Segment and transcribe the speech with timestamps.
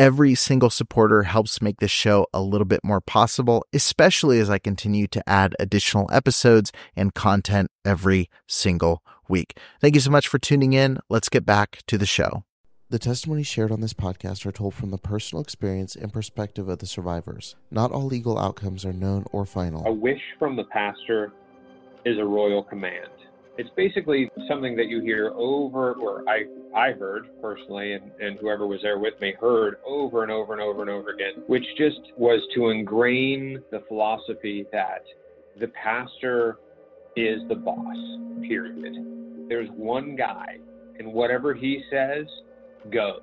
[0.00, 4.58] Every single supporter helps make this show a little bit more possible, especially as I
[4.58, 9.58] continue to add additional episodes and content every single week.
[9.78, 11.00] Thank you so much for tuning in.
[11.10, 12.44] Let's get back to the show.
[12.88, 16.78] The testimonies shared on this podcast are told from the personal experience and perspective of
[16.78, 17.56] the survivors.
[17.70, 19.86] Not all legal outcomes are known or final.
[19.86, 21.30] A wish from the pastor
[22.06, 23.10] is a royal command
[23.60, 26.44] it's basically something that you hear over, or I,
[26.74, 30.62] I heard personally, and, and whoever was there with me heard over and over and
[30.62, 35.02] over and over again, which just was to ingrain the philosophy that
[35.60, 36.56] the pastor
[37.16, 37.96] is the boss,
[38.48, 39.46] period.
[39.50, 40.56] There's one guy,
[40.98, 42.24] and whatever he says
[42.90, 43.20] goes,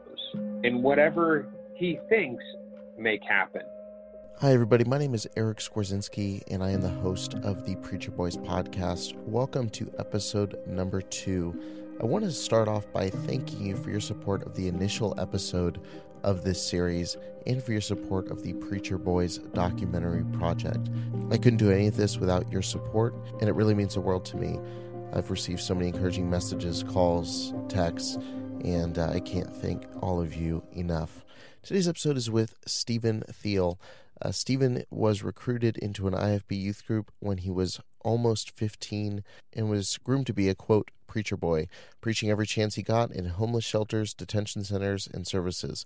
[0.64, 2.44] and whatever he thinks
[2.96, 3.64] make happen.
[4.40, 4.84] Hi, everybody.
[4.84, 9.16] My name is Eric Skwarczynski, and I am the host of the Preacher Boys podcast.
[9.16, 11.60] Welcome to episode number two.
[12.00, 15.82] I want to start off by thanking you for your support of the initial episode
[16.22, 20.88] of this series and for your support of the Preacher Boys documentary project.
[21.32, 24.24] I couldn't do any of this without your support, and it really means the world
[24.26, 24.60] to me.
[25.14, 28.20] I've received so many encouraging messages, calls, texts,
[28.64, 31.26] and uh, I can't thank all of you enough.
[31.64, 33.80] Today's episode is with Stephen Thiel.
[34.22, 39.24] Uh, Stephen was recruited into an IFB youth group when he was almost 15
[39.54, 41.68] and was groomed to be a quote preacher boy,
[42.02, 45.86] preaching every chance he got in homeless shelters, detention centers, and services.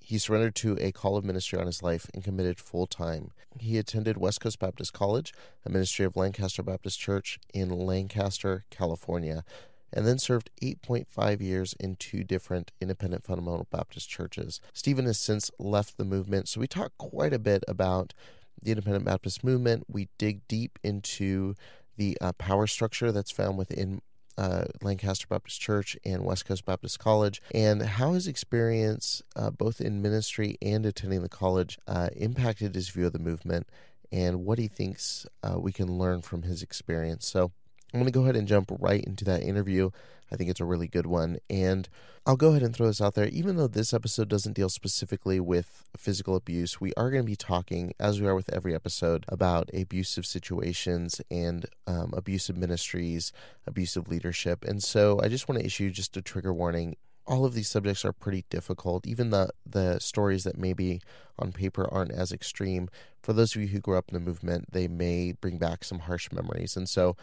[0.00, 3.30] He surrendered to a call of ministry on his life and committed full time.
[3.58, 5.32] He attended West Coast Baptist College,
[5.64, 9.44] a ministry of Lancaster Baptist Church in Lancaster, California,
[9.92, 14.60] and then served 8.5 years in two different independent fundamental Baptist churches.
[14.72, 18.14] Stephen has since left the movement, so we talk quite a bit about
[18.62, 19.84] the independent Baptist movement.
[19.88, 21.54] We dig deep into
[21.96, 24.00] the uh, power structure that's found within
[24.38, 29.80] uh, Lancaster Baptist Church and West Coast Baptist College, and how his experience, uh, both
[29.80, 33.66] in ministry and attending the college, uh, impacted his view of the movement
[34.10, 37.26] and what he thinks uh, we can learn from his experience.
[37.26, 37.52] So,
[37.92, 39.90] I'm going to go ahead and jump right into that interview.
[40.30, 41.38] I think it's a really good one.
[41.50, 41.88] And
[42.24, 43.28] I'll go ahead and throw this out there.
[43.28, 47.36] Even though this episode doesn't deal specifically with physical abuse, we are going to be
[47.36, 53.32] talking, as we are with every episode, about abusive situations and um, abusive ministries,
[53.66, 54.64] abusive leadership.
[54.64, 56.96] And so I just want to issue just a trigger warning.
[57.26, 59.06] All of these subjects are pretty difficult.
[59.06, 61.02] Even the, the stories that maybe
[61.38, 62.88] on paper aren't as extreme,
[63.20, 66.00] for those of you who grew up in the movement, they may bring back some
[66.00, 66.76] harsh memories.
[66.76, 67.16] And so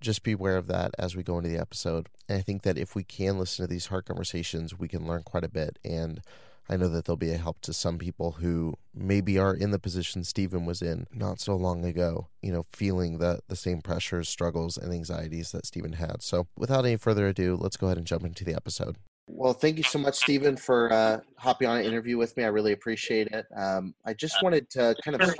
[0.00, 2.08] just be aware of that as we go into the episode.
[2.28, 5.22] And I think that if we can listen to these hard conversations, we can learn
[5.22, 5.78] quite a bit.
[5.84, 6.20] And
[6.68, 9.78] I know that they'll be a help to some people who maybe are in the
[9.78, 14.28] position Stephen was in not so long ago, you know, feeling the, the same pressures,
[14.28, 16.22] struggles, and anxieties that Stephen had.
[16.22, 18.96] So without any further ado, let's go ahead and jump into the episode.
[19.28, 22.44] Well, thank you so much, Stephen, for uh, hopping on an interview with me.
[22.44, 23.46] I really appreciate it.
[23.56, 25.34] Um, I just wanted to kind of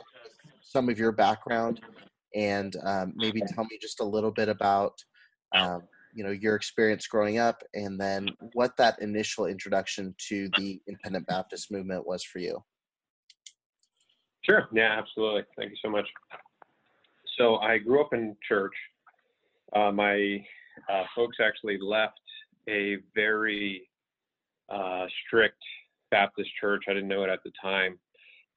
[0.61, 1.81] some of your background
[2.37, 4.93] and um, maybe tell me just a little bit about
[5.57, 5.83] um,
[6.15, 11.27] you know your experience growing up and then what that initial introduction to the independent
[11.27, 12.63] baptist movement was for you.
[14.45, 14.69] Sure.
[14.73, 15.43] Yeah absolutely.
[15.57, 16.07] Thank you so much.
[17.39, 18.75] So i grew up in church.
[19.75, 20.45] Uh, my
[20.91, 22.21] uh, folks actually left
[22.69, 23.89] a very
[24.73, 25.63] uh, strict
[26.11, 26.85] baptist church.
[26.89, 27.99] I didn't know it at the time.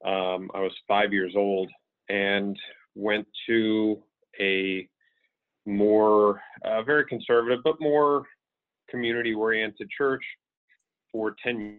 [0.04, 1.70] Um, i was five years old
[2.08, 2.56] and
[2.94, 4.02] went to
[4.40, 4.88] a
[5.66, 8.24] more uh, very conservative but more
[8.88, 10.22] community oriented church
[11.12, 11.78] for 10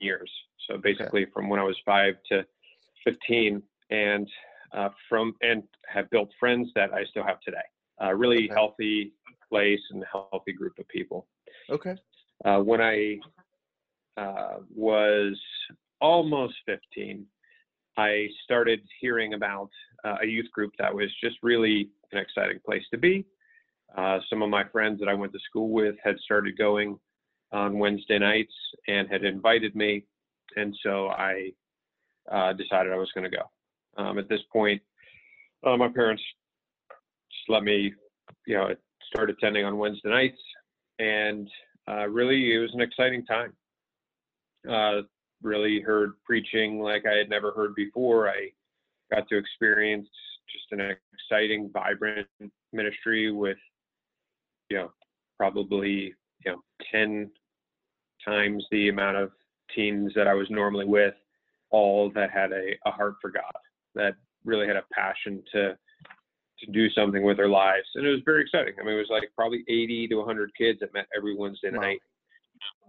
[0.00, 0.30] years
[0.68, 1.30] so basically okay.
[1.32, 2.44] from when i was 5 to
[3.04, 4.28] 15 and
[4.72, 7.56] uh, from and have built friends that i still have today
[8.00, 8.54] a really okay.
[8.54, 9.12] healthy
[9.48, 11.26] place and healthy group of people
[11.70, 11.96] okay
[12.44, 13.16] uh, when i
[14.16, 15.38] uh, was
[16.00, 17.26] almost 15
[17.96, 19.70] I started hearing about
[20.04, 23.24] uh, a youth group that was just really an exciting place to be.
[23.96, 26.98] Uh, some of my friends that I went to school with had started going
[27.52, 28.52] on Wednesday nights
[28.88, 30.04] and had invited me.
[30.56, 31.52] and so I
[32.30, 34.02] uh, decided I was going to go.
[34.02, 34.82] Um, at this point,
[35.64, 36.22] uh, my parents
[37.30, 37.94] just let me,
[38.46, 38.74] you know,
[39.12, 40.40] start attending on Wednesday nights,
[40.98, 41.48] and
[41.88, 43.52] uh, really it was an exciting time.
[45.42, 48.28] Really heard preaching like I had never heard before.
[48.28, 48.50] I
[49.12, 50.08] got to experience
[50.52, 52.26] just an exciting, vibrant
[52.72, 53.58] ministry with,
[54.70, 54.92] you know,
[55.36, 56.58] probably you know
[56.90, 57.30] 10
[58.24, 59.30] times the amount of
[59.74, 61.14] teens that I was normally with,
[61.70, 63.42] all that had a, a heart for God,
[63.94, 65.76] that really had a passion to
[66.60, 68.72] to do something with their lives, and it was very exciting.
[68.80, 71.80] I mean, it was like probably 80 to 100 kids that met every Wednesday wow.
[71.80, 72.00] night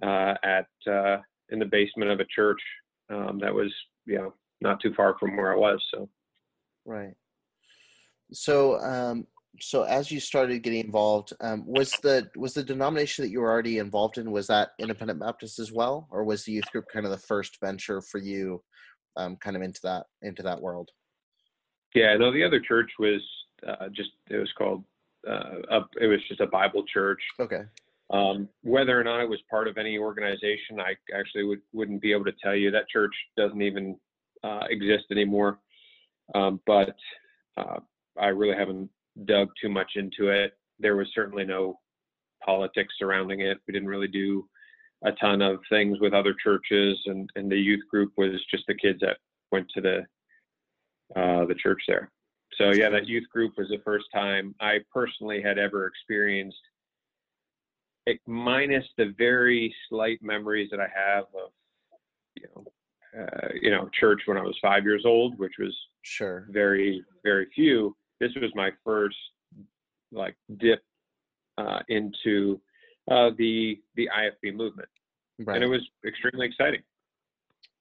[0.01, 1.17] uh, at uh,
[1.49, 2.61] in the basement of a church
[3.09, 3.73] um, that was
[4.05, 5.79] you know not too far from where I was.
[5.93, 6.09] So
[6.85, 7.13] right.
[8.31, 9.27] So um,
[9.59, 13.49] so as you started getting involved, um, was the was the denomination that you were
[13.49, 17.05] already involved in was that Independent Baptist as well, or was the youth group kind
[17.05, 18.61] of the first venture for you,
[19.15, 20.89] um, kind of into that into that world?
[21.95, 23.21] Yeah, no, the other church was
[23.67, 24.83] uh, just it was called
[25.27, 27.21] uh, a, it was just a Bible church.
[27.39, 27.61] Okay.
[28.09, 32.13] Um, whether or not it was part of any organization, I actually would wouldn't be
[32.13, 32.71] able to tell you.
[32.71, 33.97] That church doesn't even
[34.43, 35.59] uh, exist anymore.
[36.35, 36.95] Um, but
[37.57, 37.79] uh,
[38.19, 38.89] I really haven't
[39.25, 40.53] dug too much into it.
[40.79, 41.79] There was certainly no
[42.45, 43.57] politics surrounding it.
[43.67, 44.47] We didn't really do
[45.03, 48.75] a ton of things with other churches, and, and the youth group was just the
[48.75, 49.17] kids that
[49.51, 50.05] went to the
[51.15, 52.11] uh, the church there.
[52.57, 56.57] So yeah, that youth group was the first time I personally had ever experienced,
[58.25, 61.51] minus the very slight memories that I have of,
[62.35, 62.65] you know,
[63.19, 67.47] uh, you know, church when I was five years old, which was sure very very
[67.53, 69.17] few this was my first
[70.11, 70.81] like dip
[71.57, 72.59] uh, into
[73.09, 74.89] uh, the the IFB movement,
[75.39, 75.55] right.
[75.55, 76.81] and it was extremely exciting.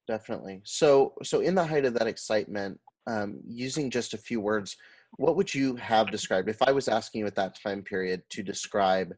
[0.09, 0.61] Definitely.
[0.65, 4.77] So, so in the height of that excitement, um, using just a few words,
[5.17, 8.45] what would you have described if I was asking you at that time period to
[8.45, 9.13] describe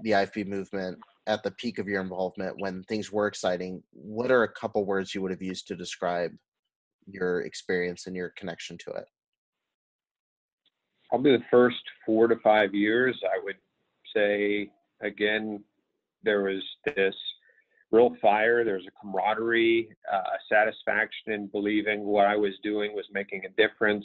[0.00, 3.82] the IFB movement at the peak of your involvement when things were exciting?
[3.92, 6.32] What are a couple words you would have used to describe
[7.06, 9.06] your experience and your connection to it?
[11.14, 13.54] probably the first four to five years, I would
[14.16, 14.68] say,
[15.00, 15.62] again,
[16.24, 17.14] there was this
[17.92, 18.64] real fire.
[18.64, 23.50] There was a camaraderie, uh, satisfaction in believing what I was doing was making a
[23.50, 24.04] difference.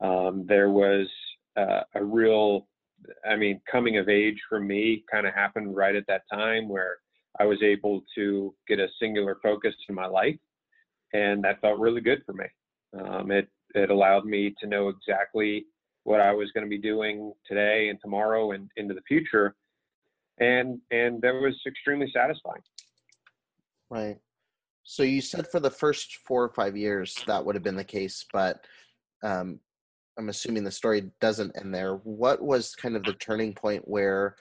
[0.00, 1.08] Um, there was
[1.56, 2.68] uh, a real,
[3.28, 6.98] I mean, coming of age for me kind of happened right at that time where
[7.38, 10.38] I was able to get a singular focus in my life,
[11.12, 12.46] and that felt really good for me.
[12.98, 15.66] Um, it it allowed me to know exactly
[16.04, 19.54] what I was going to be doing today and tomorrow and into the future.
[20.38, 22.62] And and that was extremely satisfying.
[23.90, 24.18] Right.
[24.82, 27.84] So you said for the first four or five years that would have been the
[27.84, 28.64] case, but
[29.22, 29.60] um,
[30.18, 31.96] I'm assuming the story doesn't end there.
[31.96, 34.36] What was kind of the turning point where,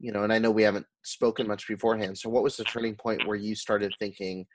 [0.00, 2.16] you know, and I know we haven't spoken much beforehand.
[2.16, 4.46] So what was the turning point where you started thinking,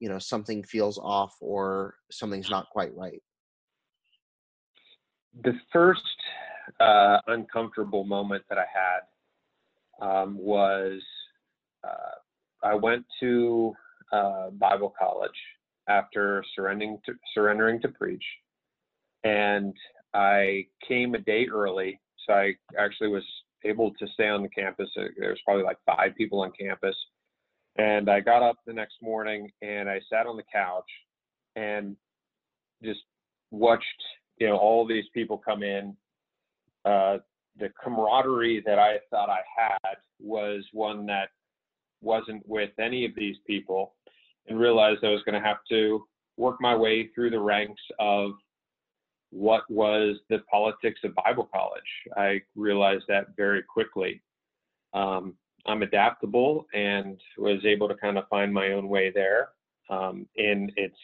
[0.00, 3.20] you know, something feels off or something's not quite right?
[5.40, 6.00] the first
[6.80, 11.00] uh, uncomfortable moment that I had um, was
[11.84, 13.72] uh, I went to
[14.12, 15.30] uh, Bible college
[15.88, 18.24] after surrendering to, surrendering to preach,
[19.24, 19.74] and
[20.14, 23.24] I came a day early, so I actually was
[23.64, 24.90] able to stay on the campus.
[24.94, 26.96] There was probably like five people on campus,
[27.76, 30.90] and I got up the next morning and I sat on the couch
[31.56, 31.96] and
[32.82, 33.00] just
[33.50, 33.86] watched
[34.38, 35.96] you know, all these people come in.
[36.84, 37.18] Uh,
[37.58, 41.28] the camaraderie that I thought I had was one that
[42.00, 43.94] wasn't with any of these people,
[44.48, 46.04] and realized I was going to have to
[46.36, 48.32] work my way through the ranks of
[49.32, 51.82] what was the politics of Bible college.
[52.16, 54.22] I realized that very quickly.
[54.92, 55.34] Um,
[55.66, 59.48] I'm adaptable and was able to kind of find my own way there.
[59.88, 60.94] Um, and it's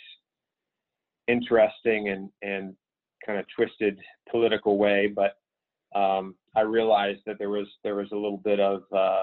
[1.27, 2.75] interesting and, and
[3.25, 3.99] kind of twisted
[4.31, 5.37] political way, but
[5.99, 9.23] um, I realized that there was there was a little bit of uh,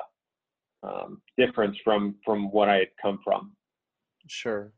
[0.84, 3.52] um, difference from from what I had come from.
[4.28, 4.72] Sure.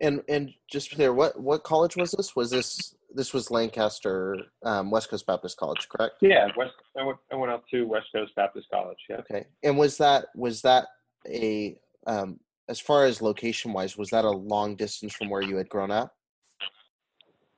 [0.00, 2.36] And and just there, what what college was this?
[2.36, 6.16] Was this this was Lancaster um, West Coast Baptist College, correct?
[6.20, 6.72] Yeah, West.
[6.98, 8.98] I went I went out to West Coast Baptist College.
[9.08, 9.16] Yeah.
[9.16, 9.46] Okay.
[9.62, 10.88] And was that was that
[11.26, 12.38] a um,
[12.68, 15.90] as far as location wise, was that a long distance from where you had grown
[15.90, 16.14] up?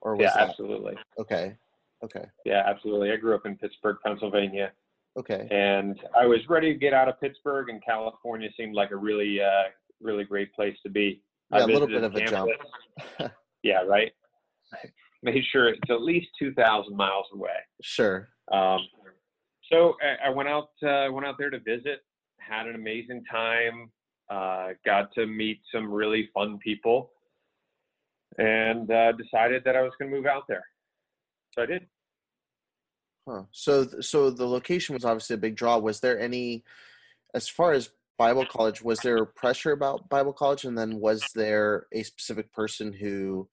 [0.01, 0.51] Or was yeah, that...
[0.51, 0.97] absolutely.
[1.19, 1.57] Okay.
[2.05, 2.25] Okay.
[2.45, 3.11] Yeah, absolutely.
[3.11, 4.73] I grew up in Pittsburgh, Pennsylvania.
[5.19, 5.49] Okay.
[5.51, 9.41] And I was ready to get out of Pittsburgh, and California seemed like a really,
[9.41, 9.65] uh,
[10.01, 11.21] really great place to be.
[11.53, 12.51] Yeah, a little bit of a jump.
[13.63, 14.13] yeah, right.
[15.23, 17.51] Made sure it's at least two thousand miles away.
[17.83, 18.29] Sure.
[18.53, 18.79] Um,
[19.73, 20.69] so I, I went out.
[20.83, 22.01] Uh, went out there to visit.
[22.39, 23.91] Had an amazing time.
[24.31, 27.11] Uh, got to meet some really fun people,
[28.39, 30.65] and uh, decided that I was going to move out there.
[31.53, 31.87] So I did.
[33.29, 33.43] Huh.
[33.53, 35.77] So, so the location was obviously a big draw.
[35.79, 36.65] Was there any,
[37.35, 41.87] as far as Bible college, was there pressure about Bible college, and then was there
[41.93, 43.49] a specific person who,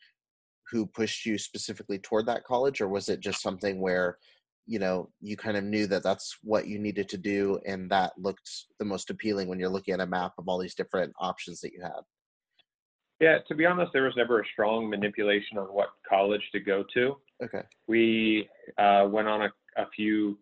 [0.72, 4.18] who pushed you specifically toward that college, or was it just something where,
[4.66, 8.14] you know, you kind of knew that that's what you needed to do, and that
[8.18, 11.62] looked the most appealing when you're looking at a map of all these different options
[11.62, 12.02] that you had?
[13.22, 16.84] Yeah, to be honest, there was never a strong manipulation on what college to go
[16.96, 17.16] to.
[17.42, 17.62] Okay.
[17.88, 20.38] We uh, went on a a few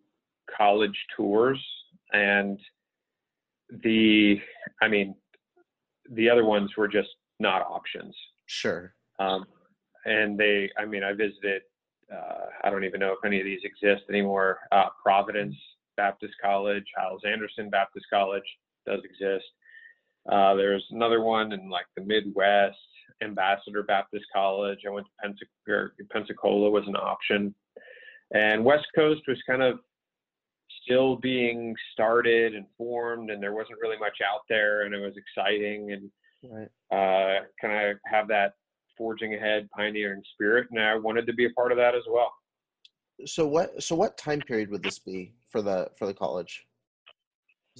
[0.58, 1.60] college tours
[2.12, 2.60] and
[3.82, 4.40] the
[4.82, 5.16] i mean
[6.12, 8.16] the other ones were just not options.
[8.46, 8.94] Sure.
[9.20, 9.46] Um,
[10.06, 11.62] and they i mean i visited
[12.14, 14.60] uh, i don't even know if any of these exist anymore.
[14.72, 15.56] Uh, providence
[15.98, 18.44] baptist college hyles anderson baptist college
[18.86, 19.46] does exist.
[20.32, 22.78] Uh, there's another one in like the midwest
[23.22, 24.80] ambassador baptist college.
[24.86, 25.28] I went to
[25.68, 27.54] Pensac- pensacola was an option.
[28.34, 29.80] And West Coast was kind of
[30.84, 35.14] still being started and formed, and there wasn't really much out there, and it was
[35.18, 36.12] exciting, and
[36.52, 36.70] right.
[36.92, 38.54] uh, kind of have that
[38.98, 42.32] forging ahead, pioneering spirit, and I wanted to be a part of that as well.
[43.26, 43.82] So what?
[43.82, 46.66] So what time period would this be for the for the college?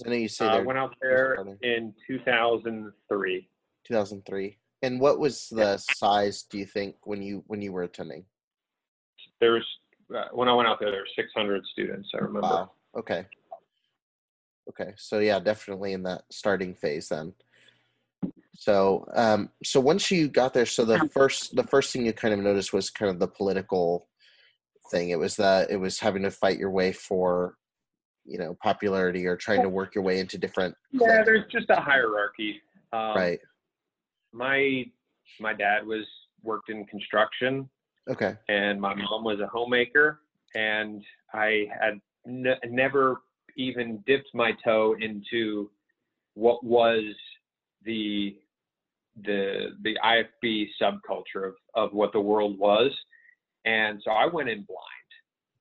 [0.04, 3.48] I know you say I uh, went out there in 2003.
[3.86, 4.58] 2003.
[4.82, 5.76] And what was the yeah.
[5.76, 6.42] size?
[6.50, 8.24] Do you think when you when you were attending?
[9.40, 9.66] There's
[10.14, 12.08] uh, when I went out there, there were 600 students.
[12.14, 12.48] I remember.
[12.48, 12.70] Wow.
[12.96, 13.26] Okay.
[14.68, 14.92] Okay.
[14.96, 17.32] So yeah, definitely in that starting phase then.
[18.56, 22.32] So, um, so once you got there, so the first, the first thing you kind
[22.32, 24.08] of noticed was kind of the political
[24.90, 25.10] thing.
[25.10, 27.56] It was that it was having to fight your way for,
[28.24, 30.74] you know, popularity or trying to work your way into different.
[30.92, 32.62] Yeah, there's just a hierarchy.
[32.92, 33.40] Um, right.
[34.32, 34.84] My
[35.40, 36.06] my dad was
[36.42, 37.68] worked in construction,
[38.08, 38.36] Okay.
[38.48, 40.20] And my mom was a homemaker,
[40.54, 43.22] and I had n- never
[43.56, 45.70] even dipped my toe into
[46.34, 47.14] what was
[47.84, 48.36] the
[49.22, 52.90] the the IFB subculture of of what the world was,
[53.64, 54.90] and so I went in blind.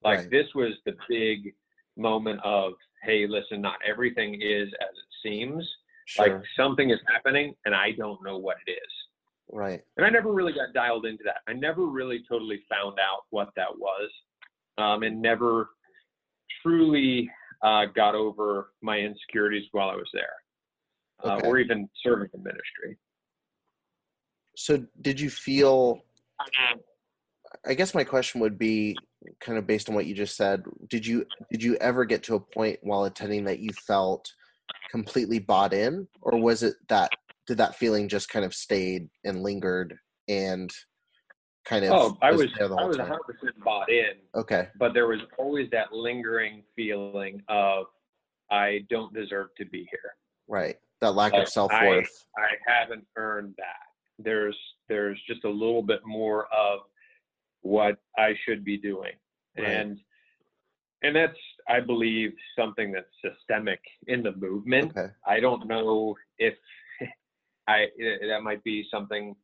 [0.03, 0.29] Like right.
[0.29, 1.53] this was the big
[1.95, 5.67] moment of hey, listen, not everything is as it seems.
[6.05, 6.27] Sure.
[6.27, 8.77] Like something is happening, and I don't know what it is.
[9.51, 9.81] Right.
[9.97, 11.37] And I never really got dialed into that.
[11.47, 14.09] I never really totally found out what that was,
[14.77, 15.69] um, and never
[16.65, 17.29] truly
[17.63, 20.33] uh, got over my insecurities while I was there,
[21.23, 21.47] uh, okay.
[21.47, 22.97] or even serving in ministry.
[24.55, 26.01] So, did you feel?
[27.65, 28.95] I guess my question would be
[29.39, 30.63] kind of based on what you just said.
[30.89, 34.31] Did you did you ever get to a point while attending that you felt
[34.91, 37.11] completely bought in, or was it that
[37.47, 40.71] did that feeling just kind of stayed and lingered and
[41.65, 43.19] kind of oh i was i was 100%
[43.63, 44.13] bought in.
[44.35, 44.67] Okay.
[44.77, 47.85] But there was always that lingering feeling of
[48.51, 50.13] i don't deserve to be here.
[50.47, 50.77] Right.
[51.01, 52.25] That lack like, of self-worth.
[52.37, 54.23] I, I haven't earned that.
[54.23, 54.57] There's
[54.89, 56.79] there's just a little bit more of
[57.61, 59.13] what i should be doing.
[59.57, 59.67] Right.
[59.67, 59.99] and
[61.03, 61.37] and that's
[61.69, 64.91] i believe something that's systemic in the movement.
[64.97, 65.11] Okay.
[65.25, 66.55] i don't know if
[67.67, 67.85] I
[68.27, 69.35] that might be something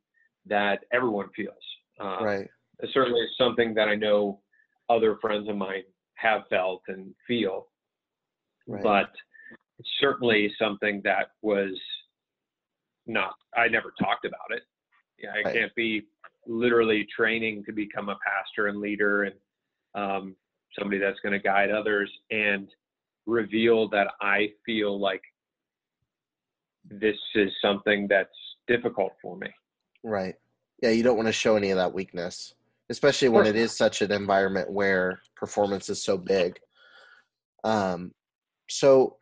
[0.45, 1.55] that everyone feels.
[1.99, 2.47] Uh, right.
[2.79, 4.39] It's certainly something that I know
[4.89, 5.83] other friends of mine
[6.15, 7.67] have felt and feel.
[8.67, 8.83] Right.
[8.83, 9.11] But
[9.79, 11.77] it's certainly something that was
[13.07, 13.33] not.
[13.55, 14.63] I never talked about it.
[15.17, 15.55] Yeah, I right.
[15.55, 16.03] can't be
[16.47, 19.35] literally training to become a pastor and leader and
[19.95, 20.35] um,
[20.77, 22.69] somebody that's going to guide others and
[23.25, 25.21] reveal that I feel like
[26.89, 28.29] this is something that's
[28.67, 29.47] difficult for me.
[30.03, 30.35] Right.
[30.81, 32.53] Yeah, you don't want to show any of that weakness,
[32.89, 36.57] especially when it is such an environment where performance is so big.
[37.63, 38.13] Um,
[38.69, 39.17] so,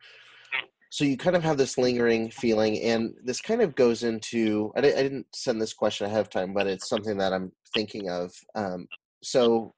[0.90, 4.72] so you kind of have this lingering feeling, and this kind of goes into.
[4.76, 8.08] I, I didn't send this question ahead of time, but it's something that I'm thinking
[8.08, 8.32] of.
[8.54, 8.86] Um,
[9.22, 9.74] so,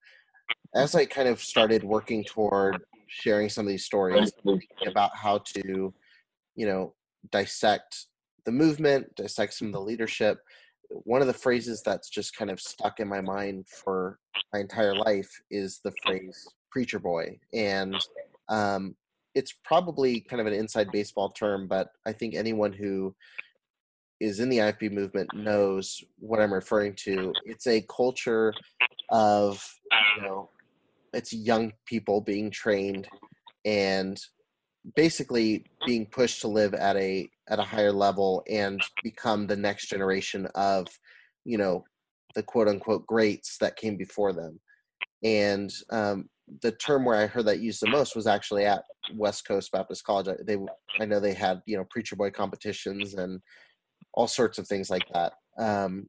[0.75, 4.33] as I kind of started working toward sharing some of these stories
[4.87, 5.93] about how to,
[6.55, 6.95] you know,
[7.33, 8.07] dissect
[8.45, 10.39] the movement, dissect some of the leadership.
[10.91, 14.19] One of the phrases that's just kind of stuck in my mind for
[14.53, 17.39] my entire life is the phrase preacher boy.
[17.53, 17.97] And
[18.49, 18.95] um,
[19.35, 23.15] it's probably kind of an inside baseball term, but I think anyone who
[24.21, 27.33] is in the IFB movement knows what I'm referring to.
[27.45, 28.53] It's a culture
[29.09, 29.65] of
[30.17, 30.51] you know,
[31.13, 33.09] it's young people being trained
[33.65, 34.21] and
[34.97, 39.89] basically being pushed to live at a at a higher level and become the next
[39.89, 40.87] generation of
[41.45, 41.85] you know
[42.35, 44.61] the quote unquote greats that came before them.
[45.23, 46.29] And um,
[46.63, 48.83] the term where i heard that used the most was actually at
[49.15, 50.29] west coast baptist college.
[50.45, 50.57] They
[50.99, 53.41] i know they had you know preacher boy competitions and
[54.15, 55.33] all sorts of things like that.
[55.59, 56.07] Um,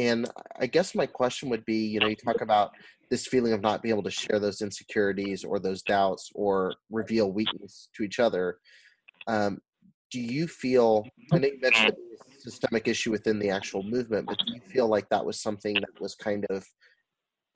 [0.00, 0.28] and
[0.60, 2.72] i guess my question would be you know you talk about
[3.10, 7.30] this feeling of not being able to share those insecurities or those doubts or reveal
[7.30, 8.58] weakness to each other.
[9.26, 9.58] Um,
[10.10, 14.38] do you feel, I know you mentioned a systemic issue within the actual movement, but
[14.38, 16.66] do you feel like that was something that was kind of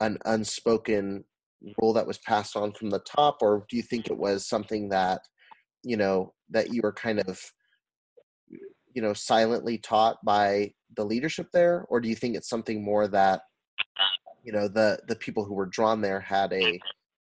[0.01, 1.23] an unspoken
[1.81, 4.89] rule that was passed on from the top, or do you think it was something
[4.89, 5.21] that,
[5.83, 7.39] you know, that you were kind of,
[8.99, 13.07] you know, silently taught by the leadership there, or do you think it's something more
[13.07, 13.43] that
[14.43, 16.77] you know the the people who were drawn there had a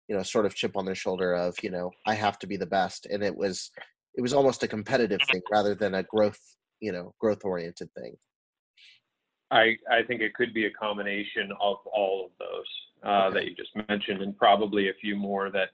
[0.07, 2.57] you know sort of chip on their shoulder of you know i have to be
[2.57, 3.69] the best and it was
[4.15, 6.39] it was almost a competitive thing rather than a growth
[6.79, 8.15] you know growth oriented thing
[9.51, 13.33] i i think it could be a combination of all of those uh, okay.
[13.33, 15.69] that you just mentioned and probably a few more that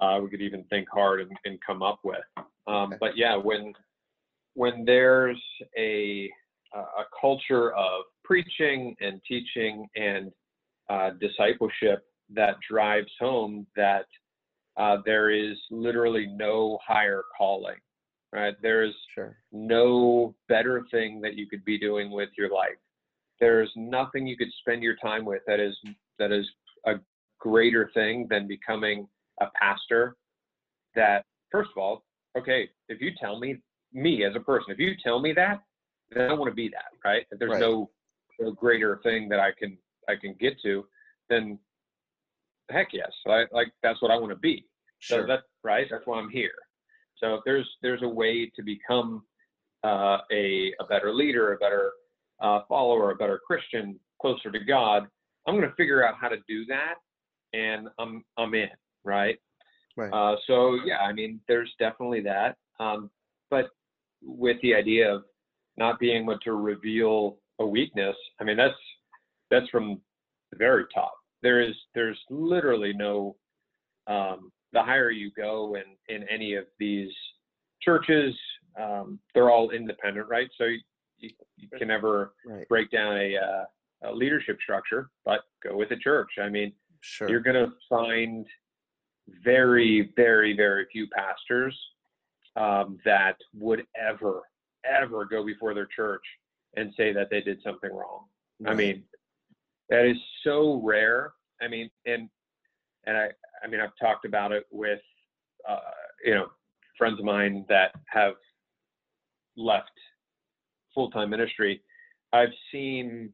[0.00, 2.24] uh, we could even think hard and, and come up with
[2.66, 2.96] um, okay.
[3.00, 3.72] but yeah when
[4.56, 5.40] when there's
[5.78, 6.28] a
[6.74, 10.30] a culture of preaching and teaching and
[10.90, 14.06] uh, discipleship that drives home that
[14.76, 17.76] uh, there is literally no higher calling,
[18.32, 18.54] right?
[18.60, 19.38] There is sure.
[19.52, 22.76] no better thing that you could be doing with your life.
[23.40, 25.76] There's nothing you could spend your time with that is
[26.18, 26.46] that is
[26.86, 26.94] a
[27.38, 29.08] greater thing than becoming
[29.40, 30.16] a pastor.
[30.94, 32.04] That first of all,
[32.36, 33.60] okay, if you tell me
[33.92, 35.60] me as a person, if you tell me that,
[36.10, 37.26] then I want to be that, right?
[37.30, 37.60] If there's right.
[37.60, 37.90] no,
[38.38, 39.76] no greater thing that I can
[40.08, 40.86] I can get to,
[41.28, 41.58] then
[42.70, 44.64] heck yes, I, like that's what I want to be.
[44.98, 45.22] Sure.
[45.22, 45.86] So that's right.
[45.90, 46.54] That's why I'm here.
[47.16, 49.22] So if there's there's a way to become
[49.84, 51.92] uh, a a better leader, a better
[52.40, 55.06] uh, follower, a better Christian, closer to God,
[55.46, 56.94] I'm going to figure out how to do that,
[57.52, 58.68] and I'm I'm in.
[59.04, 59.36] Right.
[59.96, 60.12] Right.
[60.12, 62.56] Uh, so yeah, I mean, there's definitely that.
[62.78, 63.10] Um,
[63.50, 63.70] but
[64.22, 65.22] with the idea of
[65.76, 68.74] not being able to reveal a weakness, I mean, that's
[69.50, 70.00] that's from
[70.50, 71.14] the very top.
[71.42, 73.36] There is there's literally no
[74.06, 77.10] um, the higher you go in in any of these
[77.82, 78.34] churches,
[78.80, 80.48] um, they're all independent, right?
[80.58, 80.80] So you,
[81.18, 82.68] you, you can never right.
[82.68, 86.28] break down a, uh, a leadership structure, but go with a church.
[86.40, 87.28] I mean, sure.
[87.28, 88.46] you're going to find
[89.44, 91.76] very, very, very few pastors
[92.56, 94.42] um, that would ever,
[94.84, 96.22] ever go before their church
[96.76, 98.24] and say that they did something wrong.
[98.60, 98.72] Right.
[98.72, 99.04] I mean,
[99.88, 101.32] that is so rare.
[101.60, 102.28] I mean, and
[103.06, 103.28] and I
[103.62, 105.00] I mean I've talked about it with
[105.68, 105.78] uh,
[106.24, 106.46] you know
[106.98, 108.34] friends of mine that have
[109.56, 109.90] left
[110.94, 111.82] full time ministry.
[112.32, 113.30] I've seen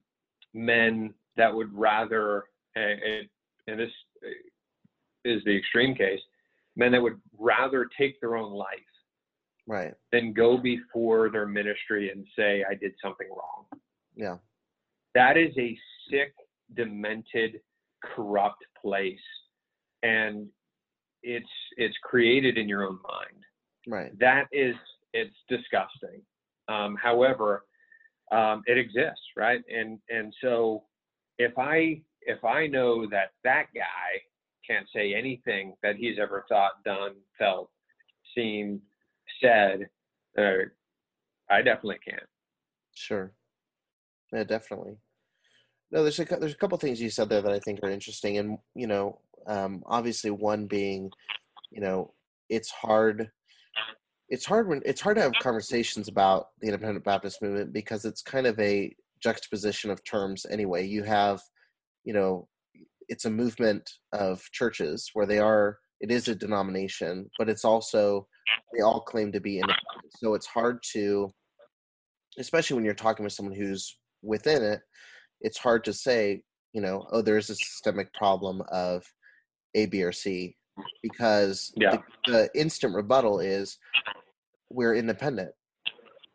[0.55, 2.45] men that would rather
[2.77, 3.29] and,
[3.67, 3.91] and this
[5.25, 6.21] is the extreme case
[6.77, 8.92] men that would rather take their own life
[9.67, 13.65] right than go before their ministry and say i did something wrong
[14.17, 14.37] yeah
[15.15, 15.79] that is a
[16.11, 16.33] sick,
[16.75, 17.61] demented,
[18.03, 19.19] corrupt place,
[20.03, 20.49] and
[21.23, 21.47] it's
[21.77, 23.45] it's created in your own mind.
[23.87, 24.19] Right.
[24.19, 24.75] That is
[25.13, 26.23] it's disgusting.
[26.69, 27.65] Um, however,
[28.31, 29.61] um, it exists, right?
[29.69, 30.85] And and so
[31.39, 34.21] if I if I know that that guy
[34.67, 37.69] can't say anything that he's ever thought, done, felt,
[38.35, 38.81] seen,
[39.41, 39.89] said,
[40.39, 40.65] uh,
[41.51, 42.21] I definitely can.
[42.95, 43.33] Sure.
[44.33, 44.97] Yeah, definitely.
[45.91, 48.39] No, there's a there's a couple things you said there that I think are interesting,
[48.39, 51.11] and you know, um, obviously one being,
[51.71, 52.15] you know,
[52.49, 53.31] it's hard.
[54.31, 58.23] It's hard when it's hard to have conversations about the independent Baptist movement because it's
[58.23, 60.47] kind of a juxtaposition of terms.
[60.51, 61.43] Anyway, you have,
[62.05, 62.49] you know,
[63.09, 65.79] it's a movement of churches where they are.
[66.03, 68.27] It is a denomination, but it's also
[68.75, 70.13] they all claim to be independent.
[70.17, 71.31] So it's hard to,
[72.39, 74.81] especially when you're talking with someone who's within it
[75.43, 79.05] it's hard to say, you know, oh, there's a systemic problem of
[79.75, 80.57] A, B, or C,
[81.03, 81.99] because yeah.
[82.27, 83.77] the, the instant rebuttal is
[84.71, 85.51] we're independent.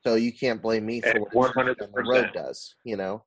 [0.05, 3.23] So you can't blame me for eh, what the road does, you know.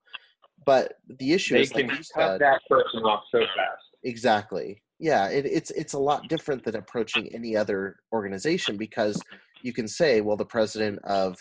[0.64, 3.82] But the issue they is can like cut that person off so fast.
[4.04, 4.82] Exactly.
[5.00, 9.20] Yeah, it, it's it's a lot different than approaching any other organization because
[9.62, 11.38] you can say, well, the president of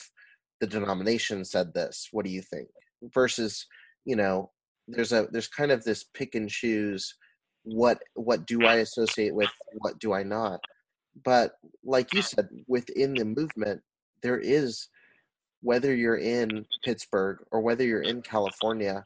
[0.62, 2.08] the denomination said this.
[2.12, 2.70] What do you think?
[3.14, 3.68] Versus,
[4.06, 4.52] you know,
[4.88, 7.14] there's a there's kind of this pick and choose.
[7.64, 9.50] What what do I associate with?
[9.74, 10.62] What do I not?
[11.26, 11.52] But
[11.84, 13.82] like you said, within the movement,
[14.24, 14.88] there is
[15.62, 19.06] whether you're in Pittsburgh or whether you're in California,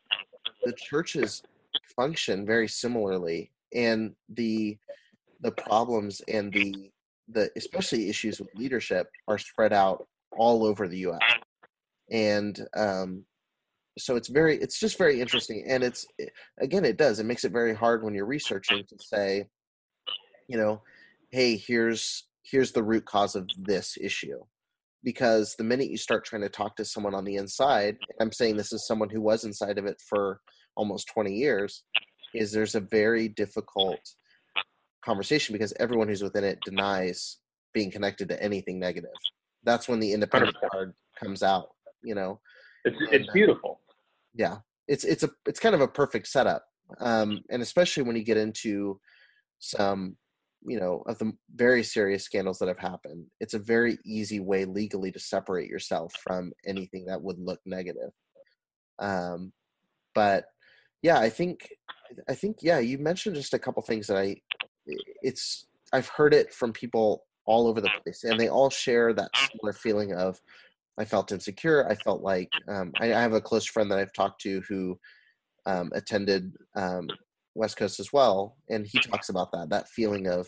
[0.64, 1.42] the churches
[1.96, 4.78] function very similarly, and the
[5.42, 6.90] the problems and the
[7.30, 10.06] the especially issues with leadership are spread out
[10.38, 11.22] all over the U.S.
[12.12, 13.26] And um,
[13.98, 16.06] so it's very it's just very interesting, and it's
[16.60, 19.48] again it does it makes it very hard when you're researching to say,
[20.48, 20.82] you know,
[21.34, 24.40] hey here's here's the root cause of this issue
[25.04, 28.56] because the minute you start trying to talk to someone on the inside i'm saying
[28.56, 30.40] this is someone who was inside of it for
[30.76, 31.84] almost 20 years
[32.34, 34.00] is there's a very difficult
[35.04, 37.38] conversation because everyone who's within it denies
[37.74, 39.12] being connected to anything negative.
[39.64, 41.70] That's when the independent card comes out
[42.04, 42.40] you know?
[42.86, 43.80] It's and, it's uh, beautiful.
[43.90, 43.94] Uh,
[44.36, 44.58] yeah.
[44.88, 46.66] It's it's a it's kind of a perfect setup
[47.00, 49.00] um and especially when you get into
[49.60, 50.18] some
[50.68, 54.66] you know of the very serious scandals that have happened it's a very easy way
[54.66, 58.12] legally to separate yourself from anything that would look negative.
[59.00, 59.54] Um
[60.14, 60.44] but
[61.02, 61.70] yeah i think
[62.30, 64.36] i think yeah you mentioned just a couple things that i
[65.22, 69.30] it's i've heard it from people all over the place and they all share that
[69.52, 70.40] similar feeling of
[70.98, 74.14] i felt insecure i felt like um, I, I, have a close friend that i've
[74.14, 74.98] talked to who
[75.66, 77.08] um, attended um,
[77.56, 80.48] West Coast as well, and he talks about that that feeling of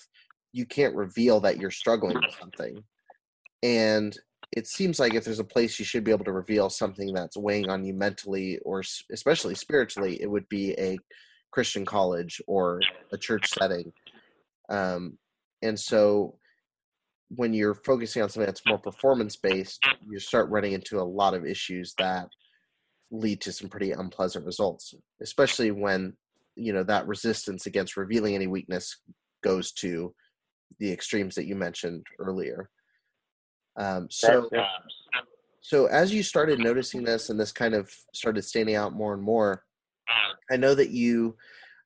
[0.53, 2.83] you can't reveal that you're struggling with something,
[3.63, 4.17] and
[4.51, 7.37] it seems like if there's a place you should be able to reveal something that's
[7.37, 10.97] weighing on you mentally or especially spiritually, it would be a
[11.55, 12.81] Christian college or
[13.13, 13.93] a church setting.
[14.67, 15.17] Um,
[15.61, 16.37] and so
[17.29, 21.33] when you're focusing on something that's more performance based, you start running into a lot
[21.33, 22.27] of issues that
[23.09, 26.13] lead to some pretty unpleasant results, especially when
[26.57, 28.97] you know that resistance against revealing any weakness
[29.41, 30.13] goes to
[30.79, 32.69] the extremes that you mentioned earlier.
[33.77, 34.49] Um, so,
[35.61, 39.23] so as you started noticing this and this kind of started standing out more and
[39.23, 39.63] more,
[40.51, 41.35] I know that you,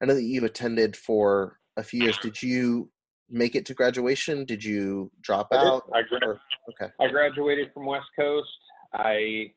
[0.01, 2.17] I know that you attended for a few years.
[2.17, 2.89] Did you
[3.29, 4.45] make it to graduation?
[4.45, 5.83] Did you drop I out?
[5.93, 6.91] I, gra- or, okay.
[6.99, 8.49] I graduated from West Coast.
[8.93, 9.51] I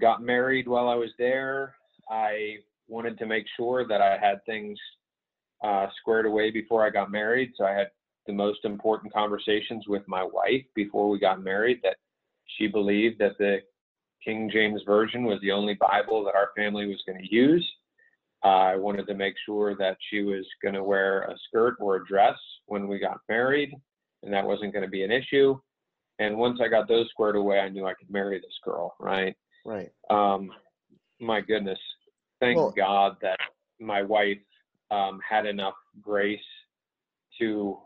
[0.00, 1.74] got married while I was there.
[2.10, 2.56] I
[2.88, 4.78] wanted to make sure that I had things
[5.62, 7.52] uh, squared away before I got married.
[7.56, 7.88] So I had
[8.26, 11.96] the most important conversations with my wife before we got married that
[12.58, 13.58] she believed that the
[14.24, 17.66] King James Version was the only Bible that our family was going to use.
[18.44, 21.96] Uh, I wanted to make sure that she was going to wear a skirt or
[21.96, 23.74] a dress when we got married,
[24.22, 25.58] and that wasn't going to be an issue.
[26.18, 29.34] And once I got those squared away, I knew I could marry this girl, right?
[29.64, 29.90] Right.
[30.08, 30.50] Um,
[31.20, 31.78] my goodness,
[32.40, 33.38] thank well, God that
[33.78, 34.38] my wife
[34.90, 36.40] um, had enough grace
[37.38, 37.78] to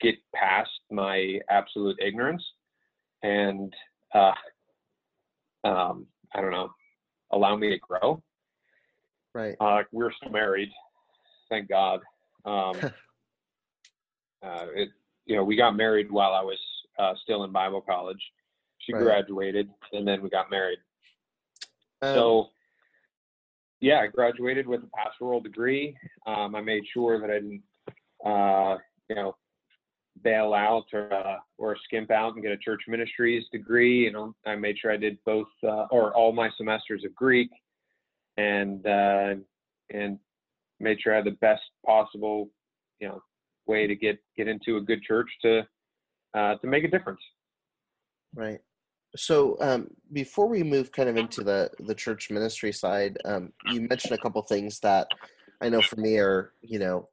[0.00, 2.42] get past my absolute ignorance
[3.22, 3.72] and
[4.14, 4.32] uh,
[5.64, 6.70] um, I don't know,
[7.32, 8.22] allow me to grow.
[9.34, 9.56] Right.
[9.60, 10.70] Uh, we're still married,
[11.50, 12.00] thank God.
[12.44, 12.76] Um,
[14.42, 14.88] uh, it,
[15.26, 16.58] you know, we got married while I was
[16.98, 18.20] uh, still in Bible college.
[18.78, 19.02] She right.
[19.02, 20.78] graduated, and then we got married.
[22.02, 22.46] Um, so,
[23.80, 25.96] yeah, I graduated with a pastoral degree.
[26.26, 27.62] Um, I made sure that I didn't,
[28.24, 28.76] uh,
[29.08, 29.36] you know,
[30.22, 34.06] bail out or uh, or skimp out and get a church ministries degree.
[34.06, 37.50] And I made sure I did both uh, or all my semesters of Greek,
[38.36, 39.34] and uh,
[39.92, 40.18] and
[40.80, 42.50] made sure I had the best possible,
[43.00, 43.22] you know,
[43.66, 45.66] way to get get into a good church to
[46.34, 47.20] uh, to make a difference.
[48.34, 48.60] Right.
[49.16, 53.80] So um, before we move kind of into the the church ministry side, um, you
[53.80, 55.08] mentioned a couple things that
[55.60, 57.08] I know for me are you know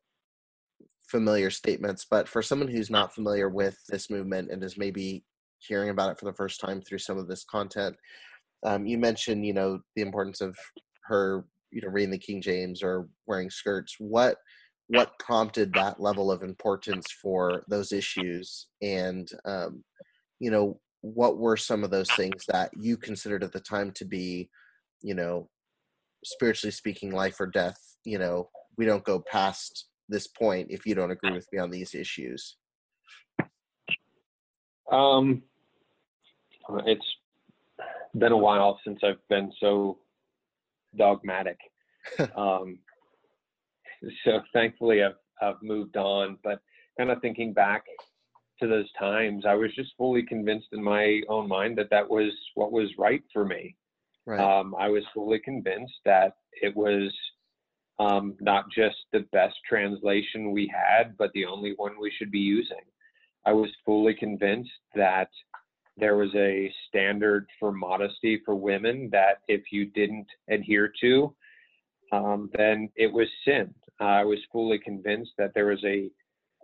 [1.13, 5.23] familiar statements, but for someone who's not familiar with this movement and is maybe
[5.59, 7.95] hearing about it for the first time through some of this content,
[8.65, 10.57] um, you mentioned you know the importance of
[11.03, 13.95] her you know reading the King James or wearing skirts.
[13.99, 14.37] What
[14.87, 19.83] what prompted that level of importance for those issues and um,
[20.39, 24.05] you know what were some of those things that you considered at the time to
[24.05, 24.49] be,
[25.03, 25.47] you know,
[26.25, 27.77] spiritually speaking, life or death?
[28.03, 31.69] You know, we don't go past this point if you don't agree with me on
[31.69, 32.57] these issues.
[34.91, 35.43] Um,
[36.85, 37.05] it's
[38.17, 39.99] been a while since I've been so
[40.97, 41.57] dogmatic.
[42.35, 42.79] um,
[44.25, 46.59] so thankfully I've, I've moved on, but
[46.97, 47.85] kind of thinking back
[48.61, 52.31] to those times, I was just fully convinced in my own mind that that was
[52.55, 53.75] what was right for me.
[54.25, 54.39] Right.
[54.39, 57.11] Um, I was fully convinced that it was
[57.99, 62.39] um, not just the best translation we had, but the only one we should be
[62.39, 62.77] using.
[63.45, 65.29] I was fully convinced that
[65.97, 71.35] there was a standard for modesty for women that if you didn't adhere to,
[72.11, 73.73] um, then it was sin.
[73.99, 76.09] I was fully convinced that there was a,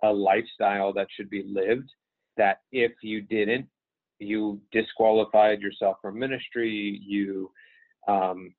[0.04, 1.90] a lifestyle that should be lived,
[2.38, 3.68] that if you didn't,
[4.20, 7.52] you disqualified yourself from ministry, you
[8.08, 8.54] um,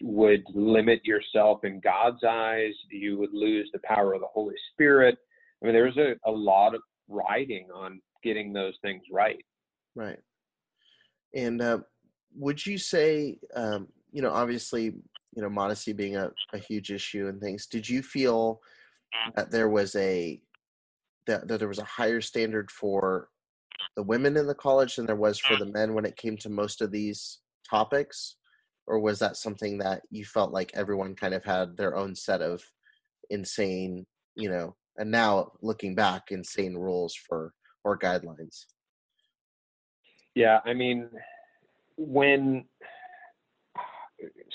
[0.00, 5.16] would limit yourself in God's eyes, you would lose the power of the Holy Spirit.
[5.62, 9.44] I mean, there's a, a lot of riding on getting those things right.
[9.94, 10.18] Right.
[11.34, 11.78] And uh,
[12.34, 14.94] would you say, um, you know, obviously,
[15.34, 18.60] you know, modesty being a, a huge issue and things, did you feel
[19.36, 20.40] that there was a
[21.26, 23.28] that, that there was a higher standard for
[23.96, 26.48] the women in the college than there was for the men when it came to
[26.48, 28.36] most of these topics?
[28.86, 32.42] Or was that something that you felt like everyone kind of had their own set
[32.42, 32.62] of
[33.30, 37.52] insane, you know, and now looking back, insane rules for
[37.84, 38.66] or guidelines?
[40.34, 41.08] Yeah, I mean,
[41.96, 42.64] when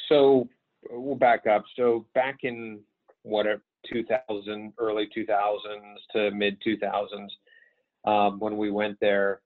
[0.09, 0.47] so
[0.89, 1.63] we'll back up.
[1.75, 2.79] So back in
[3.23, 3.61] whatever
[3.91, 7.27] 2000, early 2000s to mid 2000s,
[8.05, 9.41] um, when we went there,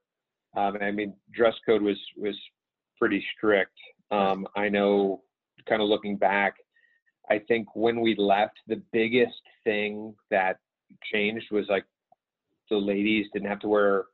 [0.56, 2.36] um, I mean, dress code was was
[2.98, 3.78] pretty strict.
[4.12, 5.24] Um, I know,
[5.68, 6.56] kind of looking back,
[7.30, 10.60] I think when we left, the biggest thing that
[11.14, 11.86] changed was like
[12.70, 14.06] the ladies didn't have to wear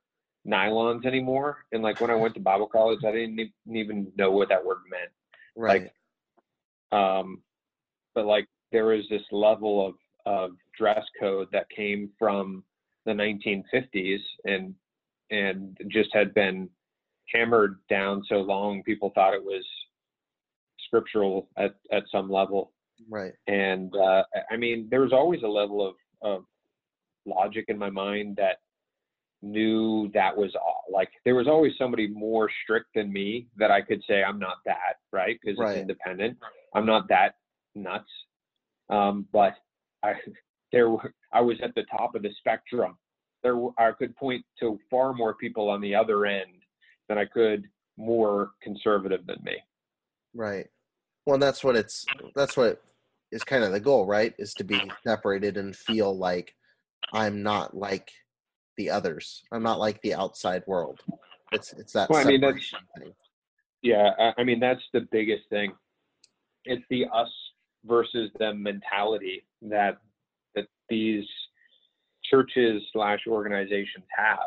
[0.48, 1.66] nylons anymore.
[1.72, 4.80] And like when I went to Bible college, I didn't even know what that word
[4.90, 5.12] meant.
[5.56, 5.92] Right.
[6.92, 7.42] Like, um,
[8.14, 9.94] but like there was this level of
[10.26, 12.64] of dress code that came from
[13.06, 14.76] the 1950s and
[15.32, 16.70] and just had been
[17.34, 19.64] hammered down so long people thought it was
[20.88, 22.72] scriptural at at some level.
[23.10, 23.34] Right.
[23.48, 26.46] And uh i mean there was always a level of of
[27.26, 28.58] logic in my mind that
[29.44, 33.82] knew that was all like there was always somebody more strict than me that i
[33.82, 35.38] could say i'm not that right?
[35.44, 35.72] Because Right.
[35.74, 36.38] it's independent.
[36.74, 37.36] I'm not that
[37.76, 38.10] nuts.
[38.90, 39.54] Um but
[40.04, 40.14] i
[40.72, 42.98] there were i was at the top of the spectrum.
[43.44, 46.64] There were- i could point to far more people on the other end
[47.08, 47.66] than i could
[47.98, 49.58] more conservative than me.
[50.34, 50.68] Right.
[51.28, 52.82] Well, that's what it's that's what
[53.34, 54.34] is kind of the goal, right?
[54.40, 56.56] Is to be separated and feel like
[57.12, 58.10] I'm not like
[58.78, 59.44] the others.
[59.52, 61.02] I'm not like the outside world.
[61.52, 63.12] It's it's that Well, I mean, that's- thing.
[63.82, 65.74] Yeah, I, I mean that's the biggest thing.
[66.64, 67.30] It's the us
[67.84, 69.98] versus them mentality that
[70.56, 71.26] that these
[72.24, 74.40] churches slash organizations have.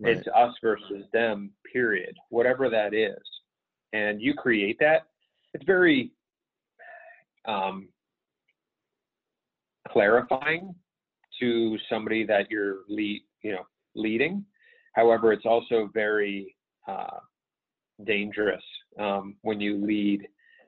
[0.00, 0.16] Right.
[0.16, 1.50] It's us versus them.
[1.70, 2.16] Period.
[2.30, 3.20] Whatever that is,
[3.92, 5.02] and you create that.
[5.54, 6.12] It's very
[7.46, 7.88] um,
[9.88, 10.74] clarifying
[11.40, 14.44] to somebody that you're lead, you know, leading.
[14.94, 16.54] However, it's also very
[16.88, 17.18] uh,
[18.04, 18.62] dangerous
[18.98, 20.26] um, when you lead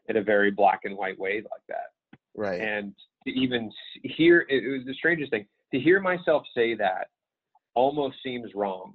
[0.08, 2.18] in a very black and white way like that.
[2.34, 2.60] Right.
[2.60, 2.94] And
[3.26, 3.70] to even
[4.02, 7.08] hear it, it was the strangest thing to hear myself say that
[7.74, 8.94] almost seems wrong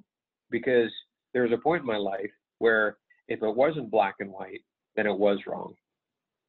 [0.52, 0.92] because
[1.34, 2.98] there was a point in my life where
[3.28, 4.62] if it wasn't black and white,
[4.98, 5.76] then it was wrong.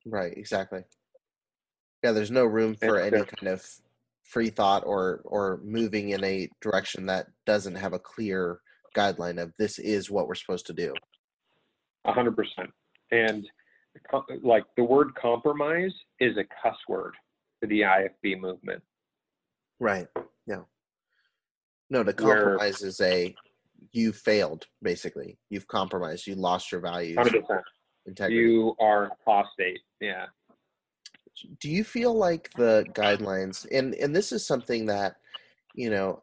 [0.04, 0.82] Right, exactly.
[2.02, 3.64] Yeah, there's no room for any kind of
[4.24, 8.60] free thought or or moving in a direction that doesn't have a clear
[8.96, 10.92] guideline of this is what we're supposed to do.
[12.06, 12.70] A hundred percent.
[13.10, 13.46] And
[14.42, 17.14] like the word compromise is a cuss word
[17.60, 18.82] for the IFB movement.
[19.80, 20.06] Right.
[20.46, 20.62] Yeah.
[21.90, 23.34] No, to Where- compromise is a
[23.92, 25.38] you failed basically.
[25.50, 26.26] You've compromised.
[26.26, 27.64] You lost your values, Hundred percent.
[28.08, 28.36] Integrity.
[28.36, 29.80] You are apostate.
[30.00, 30.26] Yeah.
[31.60, 35.16] do you feel like the guidelines and and this is something that
[35.74, 36.22] you know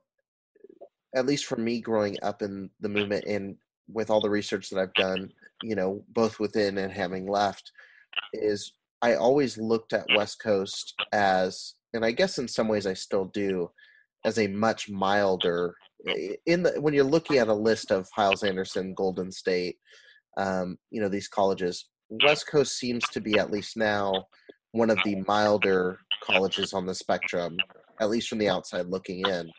[1.15, 3.56] at least for me growing up in the movement and
[3.91, 5.32] with all the research that I've done,
[5.63, 7.71] you know, both within and having left,
[8.34, 12.93] is I always looked at West Coast as, and I guess in some ways I
[12.93, 13.69] still do,
[14.26, 15.76] as a much milder.
[16.45, 19.78] In the when you're looking at a list of Hyles Anderson, Golden State,
[20.38, 24.26] um, you know these colleges, West Coast seems to be at least now
[24.71, 27.58] one of the milder colleges on the spectrum,
[28.02, 29.50] at least from the outside looking in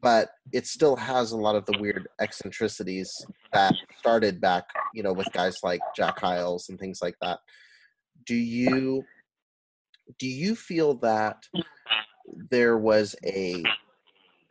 [0.00, 3.10] but it still has a lot of the weird eccentricities
[3.52, 7.38] that started back, you know, with guys like Jack Hyles and things like that.
[8.26, 9.04] Do you
[10.18, 11.44] do you feel that
[12.50, 13.62] there was a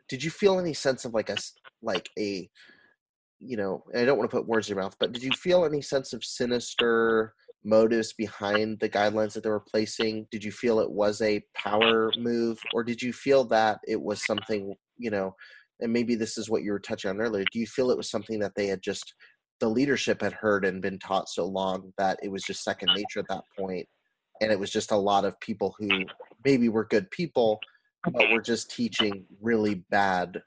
[0.08, 1.36] did you feel any sense of like a
[1.82, 2.48] like a
[3.40, 5.64] you know i don't want to put words in your mouth but did you feel
[5.64, 7.34] any sense of sinister
[7.66, 10.26] motives behind the guidelines that they were placing?
[10.30, 14.24] Did you feel it was a power move or did you feel that it was
[14.24, 15.34] something you know
[15.80, 18.10] and maybe this is what you were touching on earlier do you feel it was
[18.10, 19.14] something that they had just
[19.60, 23.20] the leadership had heard and been taught so long that it was just second nature
[23.20, 23.86] at that point
[24.40, 25.88] and it was just a lot of people who
[26.44, 27.58] maybe were good people
[28.10, 30.40] but were just teaching really bad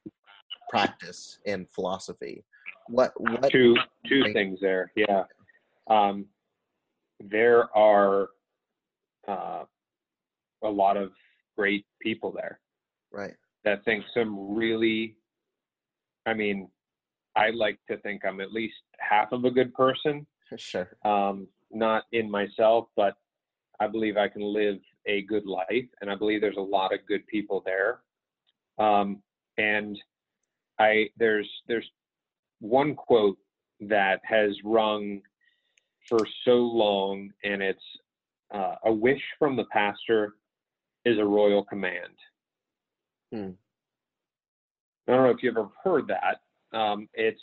[0.72, 2.44] practice and philosophy
[2.90, 3.76] what what two
[4.08, 5.24] two things there yeah.
[5.88, 6.28] Um,
[7.20, 8.30] there are
[9.28, 9.64] uh,
[10.64, 11.12] a lot of
[11.58, 12.60] great people there.
[13.12, 13.36] Right.
[13.66, 15.16] That think some really
[16.26, 16.70] i mean
[17.36, 20.26] i like to think i'm at least half of a good person.
[20.58, 20.90] Sure.
[21.06, 23.14] Um, not in myself but
[23.80, 27.06] i believe i can live a good life and i believe there's a lot of
[27.08, 28.00] good people there.
[28.84, 29.22] Um,
[29.58, 30.00] and
[30.80, 31.88] i there's there's
[32.60, 33.38] one quote
[33.82, 35.22] that has rung
[36.08, 37.80] for so long, and it's
[38.54, 40.34] uh, a wish from the pastor
[41.06, 42.16] is a royal command.
[43.32, 43.52] Hmm.
[45.08, 46.78] I don't know if you've ever heard that.
[46.78, 47.42] Um, it's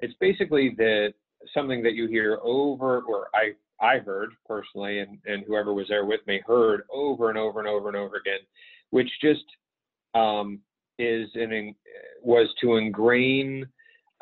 [0.00, 1.12] it's basically the
[1.52, 3.52] something that you hear over, or I
[3.84, 7.68] I heard personally, and and whoever was there with me heard over and over and
[7.68, 8.40] over and over again,
[8.90, 9.44] which just
[10.14, 10.60] um,
[10.98, 11.74] is an
[12.22, 13.66] was to ingrain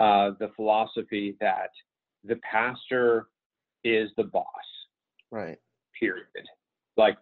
[0.03, 1.71] uh, the philosophy that
[2.25, 3.29] the pastor
[3.85, 4.47] is the boss.
[5.31, 5.59] Right.
[5.99, 6.27] Period.
[6.97, 7.17] Like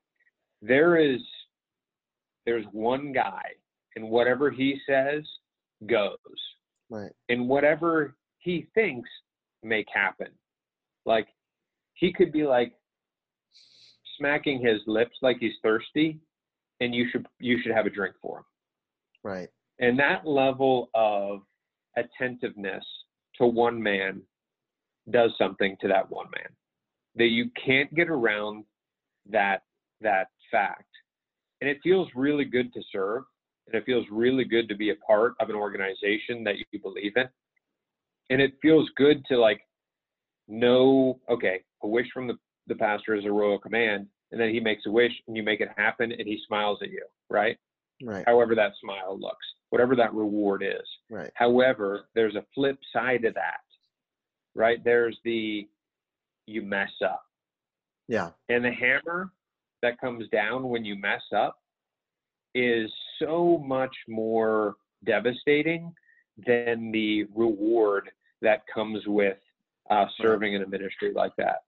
[0.62, 1.20] there is
[2.46, 3.42] there's one guy
[3.96, 5.22] and whatever he says
[5.86, 6.16] goes.
[6.88, 7.12] Right.
[7.28, 9.10] And whatever he thinks
[9.62, 10.28] make happen.
[11.04, 11.28] Like
[11.92, 12.72] he could be like
[14.16, 16.18] smacking his lips like he's thirsty
[16.80, 18.44] and you should you should have a drink for him.
[19.22, 19.48] Right.
[19.80, 21.42] And that level of
[21.96, 22.84] attentiveness
[23.36, 24.22] to one man
[25.10, 26.48] does something to that one man.
[27.16, 28.64] That you can't get around
[29.30, 29.62] that
[30.00, 30.84] that fact.
[31.60, 33.24] And it feels really good to serve
[33.66, 37.12] and it feels really good to be a part of an organization that you believe
[37.16, 37.28] in.
[38.30, 39.60] And it feels good to like
[40.50, 42.34] know okay a wish from the,
[42.66, 45.60] the pastor is a royal command and then he makes a wish and you make
[45.60, 47.56] it happen and he smiles at you right
[48.02, 48.24] right.
[48.26, 50.86] however that smile looks whatever that reward is.
[51.10, 51.30] Right.
[51.34, 53.60] However there's a flip side to that
[54.54, 54.82] right?
[54.84, 55.68] There's the
[56.46, 57.22] you mess up.
[58.08, 58.30] Yeah.
[58.48, 59.30] And the hammer
[59.82, 61.58] that comes down when you mess up
[62.54, 65.92] is so much more devastating
[66.46, 68.10] than the reward
[68.42, 69.36] that comes with
[69.90, 71.62] uh, serving in a ministry like that.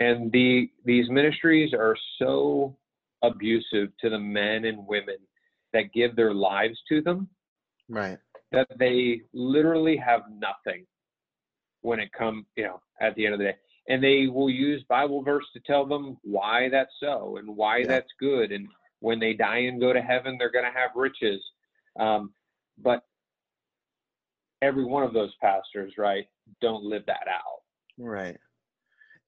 [0.00, 2.76] And the these ministries are so
[3.22, 5.16] abusive to the men and women
[5.72, 7.28] that give their lives to them
[7.88, 8.18] right
[8.52, 10.86] that they literally have nothing
[11.82, 13.56] when it come you know, at the end of the day.
[13.90, 17.86] And they will use Bible verse to tell them why that's so and why Yeah.
[17.88, 18.50] that's good.
[18.52, 18.68] And
[19.00, 21.42] when they die and go to heaven, they're going to have riches.
[22.00, 22.32] Um,
[22.78, 23.02] but
[24.62, 26.26] every one of those pastors, right,
[26.62, 27.62] don't live that out.
[27.98, 28.38] right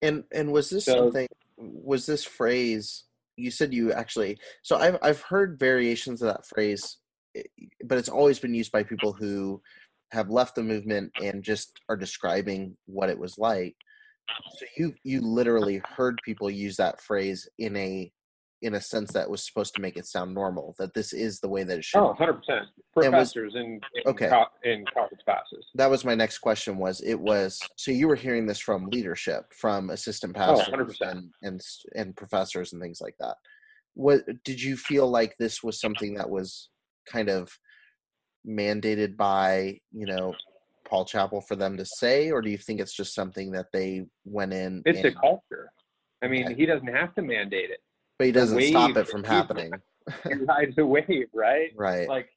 [0.01, 3.05] and and was this So- something was this phrase
[3.41, 6.99] you said you actually so i've i've heard variations of that phrase
[7.37, 7.43] eh,
[7.87, 9.61] but it's always been used by people who
[10.13, 13.77] have left the movement and just are describing what it was like.
[14.59, 18.11] So you you literally heard people use that phrase in a
[18.63, 21.49] in a sense that was supposed to make it sound normal that this is the
[21.49, 22.41] way that it should Oh, 100%.
[22.49, 22.67] And
[23.15, 24.29] was- Professors in, in, Okay.
[24.29, 25.65] co- in college classes.
[25.75, 29.45] that was my next question was it was so you were hearing this from leadership
[29.55, 31.11] from assistant Oh, pastors 100%.
[31.11, 31.61] and, and
[31.95, 33.37] and professors and things like that
[33.95, 36.69] what did you feel like this was something that was
[37.07, 37.51] kind of
[38.47, 40.35] mandated by you know
[40.87, 44.07] Paul Chappell for them to say or do you think it's just something that they
[44.25, 45.71] went in It's a culture.
[46.23, 46.55] I mean, Okay.
[46.55, 47.81] he doesn't have to mandate it.
[48.21, 49.73] But he doesn't stop it from happening
[50.25, 51.71] He rides the wave, right?
[51.75, 52.29] right Like,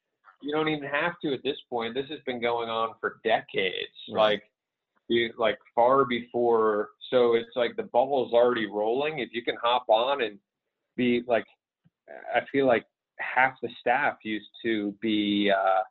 [0.41, 1.93] you don't even have to at this point.
[1.93, 3.91] This has been going on for decades.
[4.09, 4.15] Right.
[4.15, 4.43] Like,
[5.09, 6.91] you, like far before.
[7.09, 9.19] So it's like the ball's already rolling.
[9.19, 10.39] If you can hop on and
[10.95, 11.43] be like,
[12.33, 12.85] I feel like
[13.19, 15.81] half the staff used to be uh,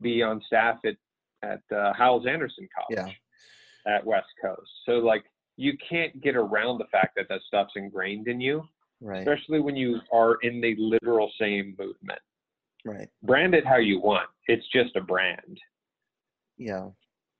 [0.00, 0.96] be on staff at
[1.44, 3.14] at uh, Hyles Anderson College
[3.86, 4.70] at West Coast.
[4.86, 5.22] So like
[5.56, 8.64] you can't get around the fact that that stuff's ingrained in you,
[9.00, 12.20] right especially when you are in the literal same movement.
[12.84, 14.28] right Brand it how you want.
[14.46, 15.58] It's just a brand.
[16.58, 16.88] yeah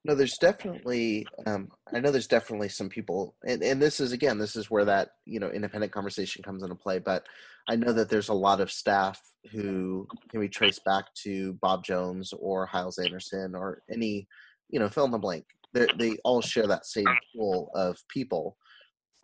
[0.05, 1.27] No, there's definitely.
[1.47, 4.85] Um, I know there's definitely some people, and, and this is again, this is where
[4.85, 6.99] that you know independent conversation comes into play.
[7.01, 7.27] But
[7.69, 11.85] I know that there's a lot of staff who can be traced back to Bob
[11.85, 14.29] Jones or Hyles Anderson or any,
[14.69, 15.45] you know, fill in the blank.
[15.75, 18.57] They they all share that same pool of people.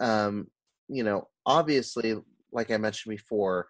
[0.01, 0.49] Um,
[0.89, 2.17] you know, obviously,
[2.53, 3.69] like I mentioned before,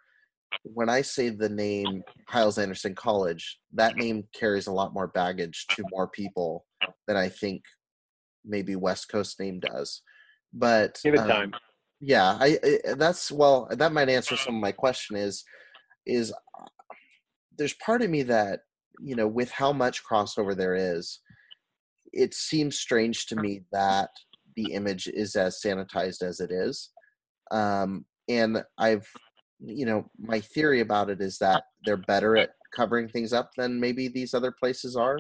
[0.65, 5.67] when I say the name Hyles Anderson College, that name carries a lot more baggage
[5.71, 6.67] to more people
[7.07, 7.63] than I think
[8.45, 10.03] maybe West Coast name does.
[10.53, 11.53] But give it um, time.
[12.01, 15.45] Yeah, I, I, that's well that might answer some of my question is
[16.05, 16.65] is uh,
[17.57, 18.61] there's part of me that
[19.01, 21.21] you know with how much crossover there is
[22.13, 24.11] it seems strange to me that
[24.57, 26.91] the image is as sanitized as it is
[27.53, 29.07] um, and i've
[29.61, 33.79] you know my theory about it is that they're better at covering things up than
[33.79, 35.19] maybe these other places are.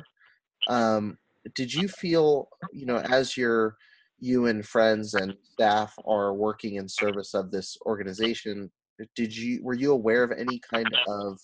[0.68, 1.18] Um,
[1.54, 3.76] did you feel you know as your
[4.18, 8.70] you and friends and staff are working in service of this organization
[9.16, 11.40] did you were you aware of any kind of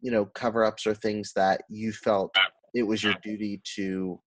[0.00, 2.34] you know cover ups or things that you felt
[2.74, 4.20] it was your duty to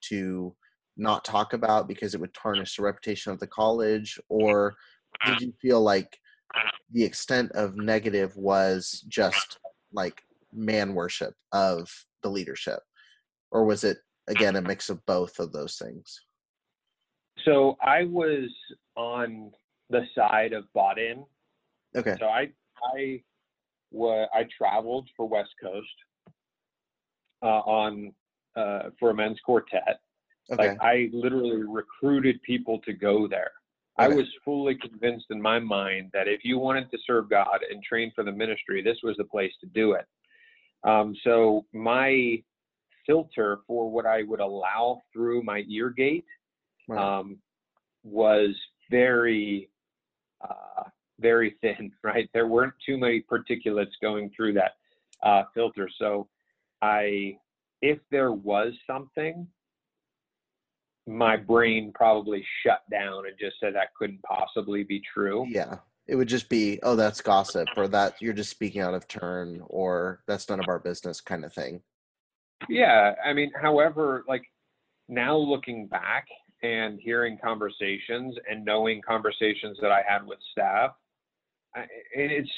[0.00, 0.54] to
[0.98, 4.18] not talk about because it would tarnish the reputation of the college?
[4.28, 4.74] Or
[5.26, 6.18] did you feel like
[6.92, 9.58] the extent of negative was just
[9.92, 11.90] like man worship of
[12.22, 12.80] the leadership?
[13.50, 13.98] Or was it
[14.28, 16.20] again a mix of both of those things?
[17.44, 18.50] So i was
[18.96, 19.52] on
[19.90, 21.24] the side of bought in
[21.96, 22.16] okay.
[22.18, 22.50] So i
[22.94, 23.22] i
[23.90, 25.86] was i traveled for west coast
[27.42, 28.12] uh, on
[28.56, 30.00] uh, for a men's quartet.
[30.50, 30.68] Okay.
[30.70, 33.52] like i literally recruited people to go there.
[33.98, 37.82] I was fully convinced in my mind that if you wanted to serve god and
[37.82, 40.06] train for the ministry this was the place to do it
[40.84, 42.42] um, so my
[43.08, 46.26] filter for what I would allow through my ear gate
[46.86, 47.18] right.
[47.18, 47.38] um,
[48.04, 48.50] was
[48.90, 49.70] very,
[50.42, 50.84] uh,
[51.18, 52.28] very thin, right?
[52.32, 54.72] There weren't too many particulates going through that
[55.22, 55.88] uh, filter.
[55.98, 56.28] So
[56.82, 57.38] I,
[57.82, 59.46] if there was something,
[61.08, 65.46] my brain probably shut down and just said that couldn't possibly be true.
[65.48, 65.78] Yeah.
[66.06, 69.62] It would just be, oh, that's gossip, or that you're just speaking out of turn,
[69.66, 71.82] or that's none of our business kind of thing.
[72.68, 74.42] Yeah, I mean, however, like
[75.08, 76.26] now looking back
[76.62, 80.92] and hearing conversations and knowing conversations that I had with staff,
[81.76, 81.84] I,
[82.14, 82.50] it's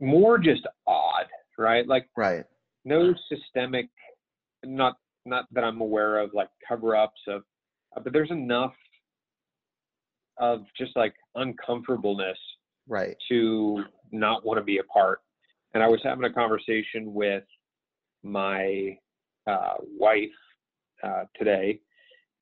[0.00, 1.26] more just odd,
[1.58, 1.86] right?
[1.86, 2.44] Like, right.
[2.86, 3.88] No systemic,
[4.64, 4.96] not
[5.26, 7.42] not that I'm aware of, like cover-ups of,
[7.96, 8.74] uh, but there's enough
[10.38, 12.38] of just like uncomfortableness,
[12.88, 15.20] right, to not want to be a part.
[15.74, 17.44] And I was having a conversation with
[18.22, 18.96] my
[19.46, 20.28] uh, wife
[21.02, 21.80] uh, today,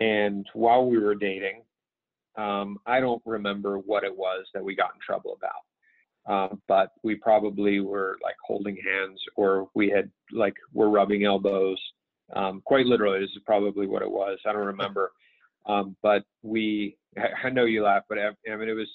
[0.01, 1.63] and while we were dating,
[2.37, 5.63] um, I don't remember what it was that we got in trouble about.
[6.25, 11.79] Um, but we probably were like holding hands or we had like we're rubbing elbows.
[12.35, 14.39] Um, quite literally, this is probably what it was.
[14.47, 15.13] I don't remember.
[15.67, 16.97] Um, but we,
[17.45, 18.89] I know you laugh, but I, I mean, it was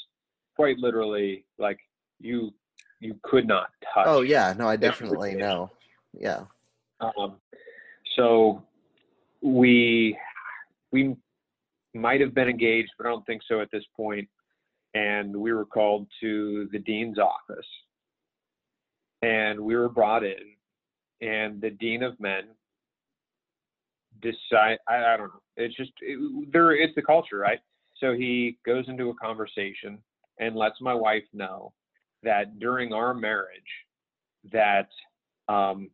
[0.55, 1.79] quite literally like
[2.19, 2.53] you,
[2.99, 4.05] you could not touch.
[4.07, 5.71] Oh yeah, no, I definitely know.
[6.13, 6.45] Yeah.
[6.99, 7.37] Um,
[8.15, 8.63] so
[9.41, 10.17] we
[10.91, 11.15] we
[11.93, 14.27] might have been engaged, but I don't think so at this point.
[14.93, 17.67] And we were called to the dean's office,
[19.21, 20.55] and we were brought in,
[21.21, 22.45] and the dean of men
[24.21, 25.41] decide I, I don't know.
[25.55, 26.71] It's just it, there.
[26.71, 27.59] It's the culture, right?
[27.99, 29.99] So he goes into a conversation
[30.39, 31.73] and lets my wife know
[32.23, 33.61] that during our marriage,
[34.51, 34.89] that
[35.47, 35.89] um,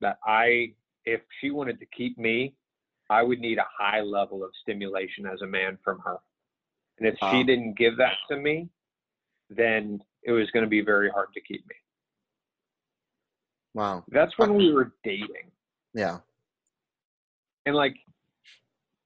[0.00, 0.72] that I,
[1.04, 2.54] if she wanted to keep me,
[3.10, 6.18] I would need a high level of stimulation as a man from her.
[6.98, 7.32] And if wow.
[7.32, 8.68] she didn't give that to me,
[9.50, 11.74] then it was going to be very hard to keep me.
[13.74, 14.04] Wow.
[14.08, 15.50] That's when we were dating.
[15.94, 16.18] Yeah.
[17.68, 17.94] And like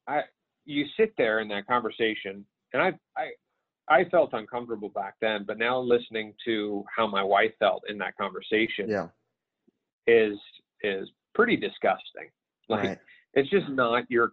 [0.06, 0.20] I
[0.64, 3.30] you sit there in that conversation and I I
[3.88, 8.16] I felt uncomfortable back then, but now listening to how my wife felt in that
[8.16, 9.08] conversation yeah.
[10.06, 10.38] is
[10.82, 12.30] is pretty disgusting.
[12.68, 12.98] Like right.
[13.34, 14.30] it's just not your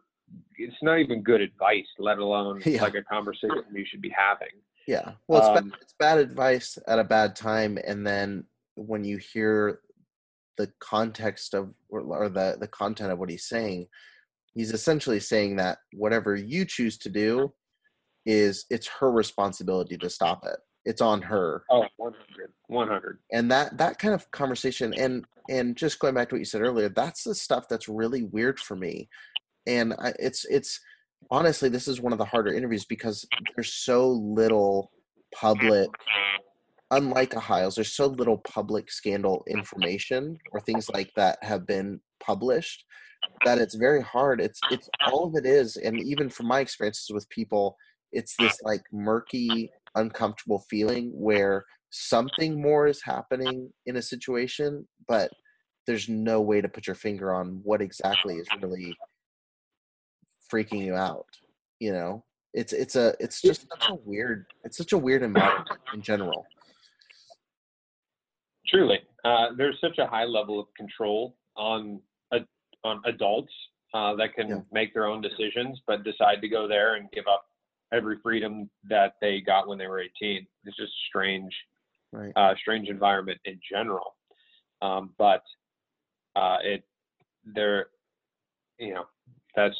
[0.57, 2.83] it's not even good advice, let alone yeah.
[2.83, 4.53] like a conversation you should be having.
[4.87, 5.13] Yeah.
[5.27, 7.79] Well, it's, um, bad, it's bad advice at a bad time.
[7.83, 9.79] And then when you hear
[10.57, 13.87] the context of, or, or the, the content of what he's saying,
[14.59, 17.49] he's essentially saying that whatever you choose to do
[18.25, 20.57] is it's her responsibility to stop it.
[20.83, 21.63] it's on her.
[21.71, 23.19] Oh, 100, 100.
[23.31, 26.61] And that that kind of conversation, and and just going back to what you said
[26.61, 29.07] earlier, that's the stuff that's really weird for me.
[29.65, 30.81] And I, it's it's
[31.31, 34.91] honestly, this is one of the harder interviews because there's so little
[35.33, 35.89] public.
[36.91, 42.01] Unlike a Hyles, there's so little public scandal information or things like that have been
[42.19, 42.83] published
[43.45, 44.41] that it's very hard.
[44.41, 47.75] It's it's all of it is, and even from my experiences with people,
[48.11, 55.31] it's this like murky uncomfortable feeling where something more is happening in a situation, but
[55.87, 58.95] there's no way to put your finger on what exactly is really
[60.53, 61.25] freaking you out.
[61.79, 62.23] You know,
[62.53, 66.45] it's it's a it's just such a weird it's such a weird environment in general.
[68.67, 72.01] Truly, uh, there's such a high level of control on
[72.83, 73.51] on adults
[73.93, 74.59] uh, that can yeah.
[74.71, 77.45] make their own decisions, but decide to go there and give up
[77.91, 80.45] every freedom that they got when they were 18.
[80.65, 81.53] It's just strange,
[82.11, 82.31] right.
[82.35, 84.15] uh, strange environment in general.
[84.81, 85.43] Um, but
[86.35, 86.83] uh, it,
[87.43, 87.87] there,
[88.77, 89.05] you know,
[89.55, 89.75] that's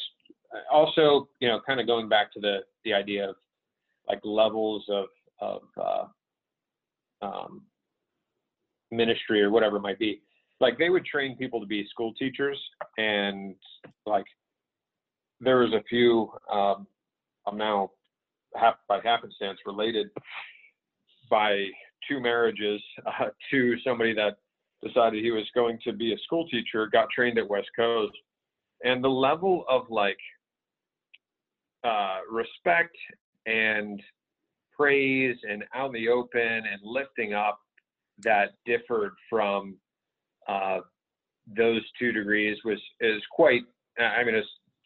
[0.72, 3.36] also, you know, kind of going back to the the idea of
[4.08, 5.06] like levels of
[5.40, 6.04] of uh,
[7.22, 7.62] um,
[8.90, 10.20] ministry or whatever it might be.
[10.60, 12.58] Like they would train people to be school teachers,
[12.98, 13.54] and
[14.06, 14.26] like
[15.40, 16.30] there was a few.
[16.52, 16.86] Um,
[17.46, 17.90] I'm now
[18.88, 20.08] by happenstance related
[21.30, 21.66] by
[22.08, 24.36] two marriages uh, to somebody that
[24.82, 28.16] decided he was going to be a school teacher, got trained at West Coast,
[28.84, 30.18] and the level of like
[31.84, 32.96] uh, respect
[33.46, 34.02] and
[34.76, 37.60] praise and out in the open and lifting up
[38.22, 39.76] that differed from
[40.50, 40.80] uh,
[41.56, 43.62] those two degrees was is quite.
[43.98, 44.34] I mean,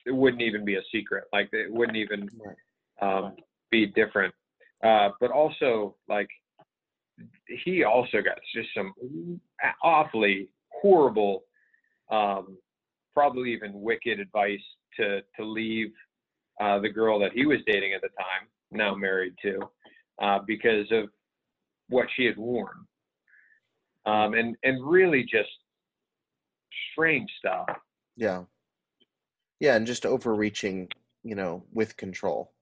[0.07, 1.25] it wouldn't even be a secret.
[1.33, 2.29] Like it wouldn't even
[3.01, 3.35] um,
[3.71, 4.35] be different.
[4.83, 6.29] Uh, but also, like,
[7.65, 8.93] he also got just some
[9.83, 11.45] awfully horrible,
[12.11, 12.59] um,
[13.15, 14.61] probably even wicked advice
[14.97, 15.93] to to leave
[16.61, 19.61] uh, the girl that he was dating at the time, now married to,
[20.23, 21.09] uh, because of
[21.89, 22.87] what she had worn,
[24.07, 25.51] um, and and really just
[26.93, 27.67] strange stuff.
[28.17, 28.45] Yeah,
[29.61, 30.89] yeah, and just overreaching,
[31.23, 32.55] you know, with control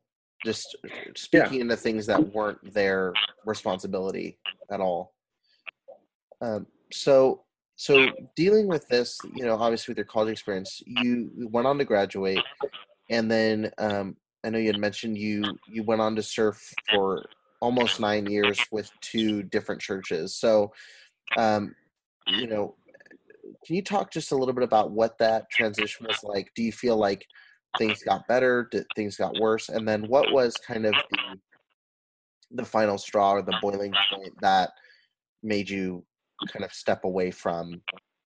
[0.44, 0.76] just
[1.16, 1.60] speaking yeah.
[1.62, 3.12] into things that weren't their
[3.44, 4.38] responsibility
[4.70, 5.14] at all.
[6.40, 7.44] Um, so,
[7.76, 11.84] so dealing with this, you know, obviously with your college experience, you went on to
[11.84, 12.42] graduate,
[13.10, 16.60] and then um, I know you had mentioned you you went on to serve
[16.92, 17.24] for
[17.60, 20.36] almost nine years with two different churches.
[20.36, 20.72] So,
[21.36, 21.74] um,
[22.26, 22.74] you know,
[23.64, 26.50] can you talk just a little bit about what that transition was like?
[26.54, 27.26] Do you feel like
[27.78, 28.68] things got better?
[28.70, 29.68] Did things got worse?
[29.68, 31.38] And then what was kind of the
[32.54, 34.70] the final straw or the boiling point that
[35.42, 36.04] made you
[36.48, 37.80] kind of step away from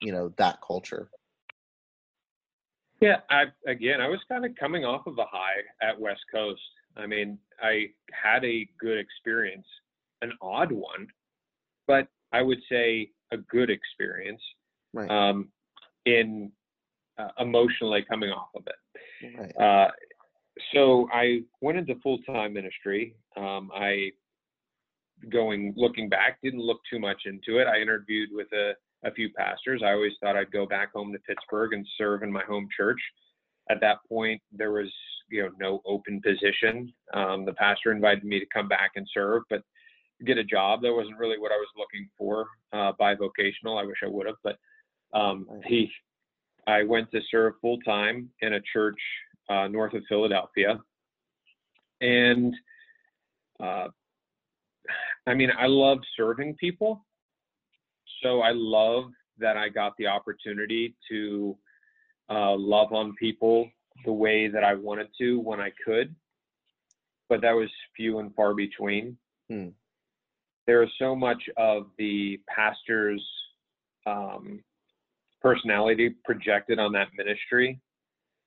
[0.01, 1.09] you know that culture?
[3.01, 6.61] Yeah, I again, I was kind of coming off of a high at West Coast.
[6.97, 9.67] I mean, I had a good experience,
[10.21, 11.07] an odd one,
[11.87, 14.41] but I would say a good experience
[14.93, 15.09] right.
[15.09, 15.49] um,
[16.05, 16.51] in
[17.17, 19.37] uh, emotionally coming off of it.
[19.37, 19.57] Right.
[19.57, 19.91] Uh,
[20.73, 23.15] so I went into full time ministry.
[23.37, 24.11] Um, I
[25.31, 27.67] going looking back didn't look too much into it.
[27.67, 28.73] I interviewed with a,
[29.07, 29.81] a few pastors.
[29.83, 32.99] I always thought I'd go back home to Pittsburgh and serve in my home church.
[33.69, 34.91] At that point, there was
[35.29, 36.93] you know no open position.
[37.13, 39.61] Um, the pastor invited me to come back and serve, but
[40.25, 42.47] get a job that wasn't really what I was looking for.
[42.73, 44.57] Uh, bivocational, I wish I would have, but
[45.13, 45.89] um, he
[46.67, 48.99] I went to serve full time in a church
[49.49, 50.79] uh, north of Philadelphia.
[52.01, 52.53] And
[53.61, 53.87] uh,
[55.27, 57.05] I mean, I love serving people.
[58.23, 59.05] So I love
[59.37, 61.57] that I got the opportunity to
[62.29, 63.69] uh, love on people
[64.03, 66.15] the way that I wanted to when I could.
[67.29, 69.17] But that was few and far between.
[69.49, 69.69] Hmm.
[70.67, 73.23] There is so much of the pastor's
[74.05, 74.63] um,
[75.41, 77.79] personality projected on that ministry.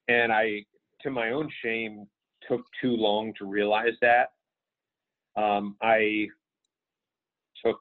[0.08, 0.64] And I,
[1.02, 2.06] to my own shame,
[2.48, 4.32] took too long to realize that.
[5.36, 6.26] Um, I
[7.64, 7.78] took,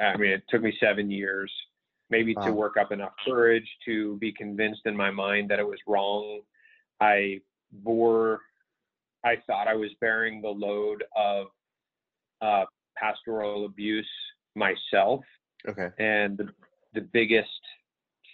[0.00, 1.50] I mean, it took me seven years
[2.10, 2.46] maybe wow.
[2.46, 6.40] to work up enough courage to be convinced in my mind that it was wrong.
[7.00, 7.40] I
[7.72, 8.40] bore,
[9.24, 11.46] I thought I was bearing the load of
[12.40, 12.64] uh,
[12.96, 14.08] pastoral abuse
[14.54, 15.20] myself.
[15.68, 15.88] Okay.
[15.98, 16.48] And the,
[16.94, 17.48] the biggest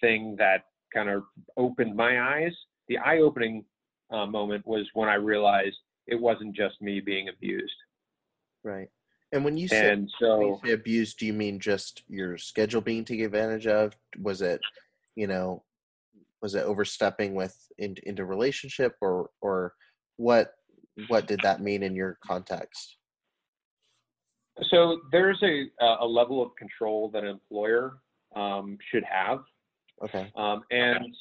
[0.01, 1.23] thing that kind of
[1.57, 2.53] opened my eyes.
[2.89, 3.65] The eye opening
[4.11, 7.73] uh, moment was when I realized it wasn't just me being abused.
[8.65, 8.89] Right.
[9.33, 13.05] And when you say, and so say abuse, do you mean just your schedule being
[13.05, 13.97] taken advantage of?
[14.21, 14.61] Was it,
[15.17, 15.63] you know,
[16.43, 19.73] was it overstepping with in, into relationship or or
[20.17, 20.53] what
[21.09, 22.99] what did that mean in your context?
[24.71, 27.99] So there's a a level of control that an employer
[28.35, 29.41] um, should have,
[30.03, 30.31] Okay.
[30.37, 31.15] um, and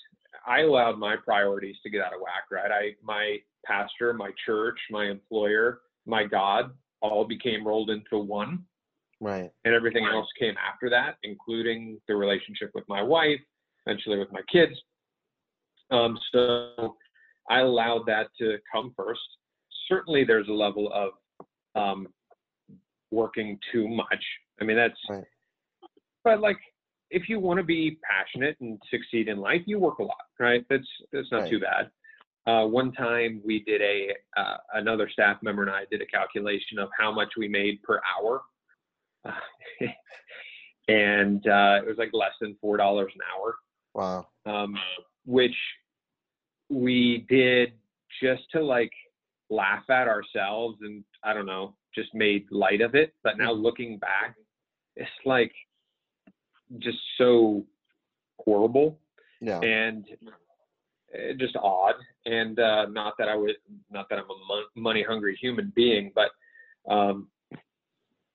[0.45, 2.45] I allowed my priorities to get out of whack.
[2.51, 6.71] Right, I my pastor, my church, my employer, my God,
[7.01, 8.65] all became rolled into one,
[9.19, 9.51] Right.
[9.65, 13.39] and everything else came after that, including the relationship with my wife,
[13.85, 14.73] eventually with my kids.
[15.89, 16.95] Um, so
[17.49, 19.21] I allowed that to come first.
[19.87, 21.11] Certainly, there's a level of
[21.75, 22.07] um,
[23.11, 24.23] working too much.
[24.59, 25.23] I mean, that's, Right.
[26.23, 26.57] but like,
[27.09, 30.65] if you want to be passionate and succeed in life, you work a lot, right?
[30.69, 31.49] That's that's not Right.
[31.49, 31.91] too bad.
[32.47, 36.79] Uh, one time we did a uh, another staff member and I did a calculation
[36.79, 38.41] of how much we made per hour,
[40.87, 43.55] and uh, it was like less than four dollars an hour
[43.93, 44.27] Wow.
[44.45, 44.75] um,
[45.25, 45.55] which
[46.69, 47.73] we did
[48.23, 48.91] just to like
[49.49, 53.13] laugh at ourselves and I don't know, just made light of it.
[53.23, 54.35] But now looking back,
[54.95, 55.53] it's like
[56.79, 57.65] just so
[58.39, 58.99] horrible
[59.41, 59.59] Yeah.
[59.59, 60.05] and
[61.13, 61.95] uh, just odd.
[62.25, 63.51] And uh, not that I was,
[63.89, 66.31] not that I'm a money hungry human being, but
[66.91, 67.27] um,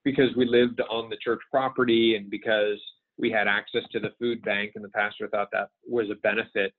[0.03, 2.79] because we lived on the church property and because
[3.17, 6.73] we had access to the food bank and the pastor thought that was a benefit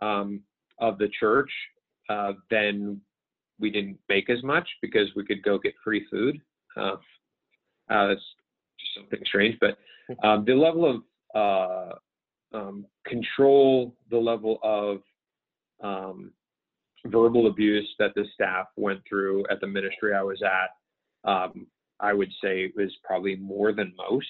[0.00, 0.40] um,
[0.78, 1.50] of the church,
[2.08, 3.00] uh, then
[3.62, 6.38] we didn't make as much because we could go get free food.
[6.76, 6.96] Uh,
[7.88, 8.20] uh, that's
[8.78, 9.78] just something strange, but
[10.22, 11.02] um, the level of
[11.34, 14.98] uh, um, control, the level of
[15.82, 16.32] um,
[17.06, 21.66] verbal abuse that the staff went through at the ministry I was at, um,
[22.00, 24.26] I would say was probably more than most.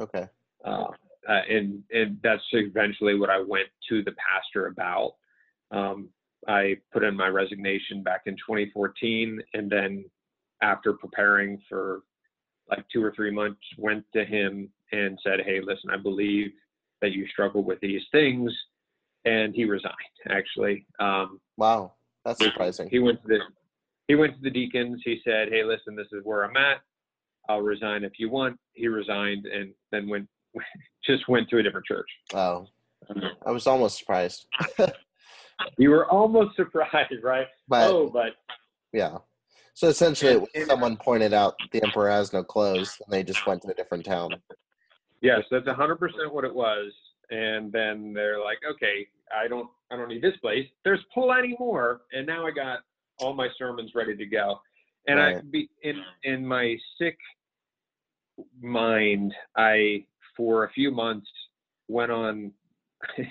[0.00, 0.26] Okay.
[0.64, 0.88] Uh,
[1.28, 5.14] uh, and and that's eventually what I went to the pastor about.
[5.70, 6.08] Um,
[6.48, 10.04] I put in my resignation back in 2014, and then
[10.62, 12.02] after preparing for
[12.68, 16.52] like two or three months, went to him and said, "Hey, listen, I believe
[17.00, 18.52] that you struggle with these things,"
[19.24, 19.94] and he resigned.
[20.28, 21.92] Actually, um, Wow.
[22.24, 22.88] That's surprising.
[22.88, 23.40] he went to the
[24.08, 25.02] he went to the deacons.
[25.04, 26.80] He said, "Hey, listen, this is where I'm at.
[27.48, 30.28] I'll resign if you want." He resigned and then went
[31.04, 32.08] just went to a different church.
[32.32, 32.68] Oh.
[33.44, 34.46] I was almost surprised.
[35.78, 37.46] You were almost surprised, right?
[37.68, 38.32] But oh, but
[38.92, 39.18] yeah.
[39.74, 43.62] So essentially And- someone pointed out the emperor has no clothes and they just went
[43.62, 44.30] to a different town.
[45.20, 46.92] yes, that's hundred percent what it was.
[47.30, 50.66] And then they're like, "Okay, I don't, I don't need this place.
[50.84, 52.80] There's plenty more." And now I got
[53.18, 54.60] all my sermons ready to go.
[55.06, 57.16] And I be in in my sick
[58.60, 60.04] mind, I
[60.36, 61.28] for a few months
[61.88, 62.52] went on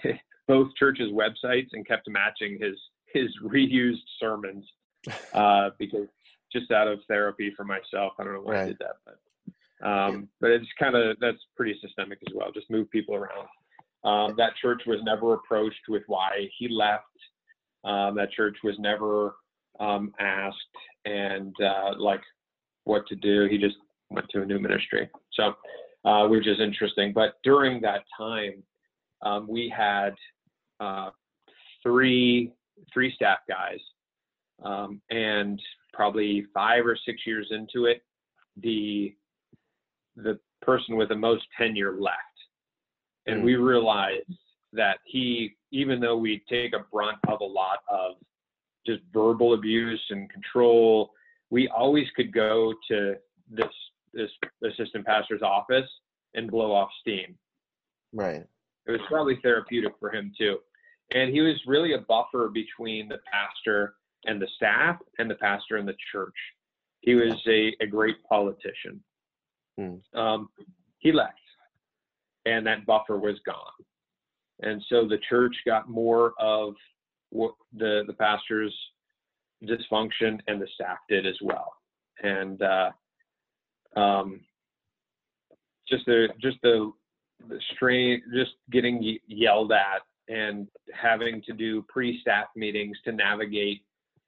[0.47, 2.75] both churches' websites and kept matching his
[3.13, 4.65] his reused sermons
[5.33, 6.07] uh, because
[6.51, 8.13] just out of therapy for myself.
[8.19, 11.77] I don't know why I did that, but um, but it's kind of that's pretty
[11.81, 12.51] systemic as well.
[12.53, 13.47] Just move people around.
[14.05, 17.03] Um, that church was never approached with why he left.
[17.83, 19.35] Um, that church was never
[19.79, 20.57] um, asked
[21.05, 22.21] and uh, like
[22.85, 23.47] what to do.
[23.49, 23.75] He just
[24.09, 25.09] went to a new ministry.
[25.33, 25.53] So,
[26.05, 27.13] uh, which is interesting.
[27.13, 28.63] But during that time,
[29.23, 30.13] um, we had
[30.79, 31.09] uh,
[31.81, 32.51] three
[32.93, 33.79] three staff guys,
[34.63, 35.61] um, and
[35.93, 38.01] probably five or six years into it,
[38.57, 39.15] the
[40.15, 42.17] the person with the most tenure left,
[43.25, 43.45] and Mm.
[43.45, 44.37] we realized
[44.73, 48.15] that he, even though we take a brunt of a lot of
[48.85, 51.11] just verbal abuse and control,
[51.49, 53.15] we always could go to
[53.49, 53.73] this
[54.13, 54.29] this
[54.63, 55.89] assistant pastor's office
[56.35, 57.37] and blow off steam.
[58.13, 58.45] Right.
[58.87, 60.57] It was probably therapeutic for him too.
[61.11, 65.77] And he was really a buffer between the pastor and the staff and the pastor
[65.77, 66.35] and the church.
[67.01, 69.03] He was a, a great politician.
[69.77, 70.17] Hmm.
[70.17, 70.49] Um,
[70.99, 71.33] he left,
[72.45, 73.57] and that buffer was gone.
[74.61, 76.73] And so the church got more of
[77.31, 78.73] what the, the pastor's
[79.63, 81.73] dysfunction, and the staff did as well.
[82.21, 82.91] And uh,
[83.97, 84.41] um,
[85.89, 86.91] just the just the
[87.47, 93.81] the strain, just getting yelled at and having to do pre-staff meetings to navigate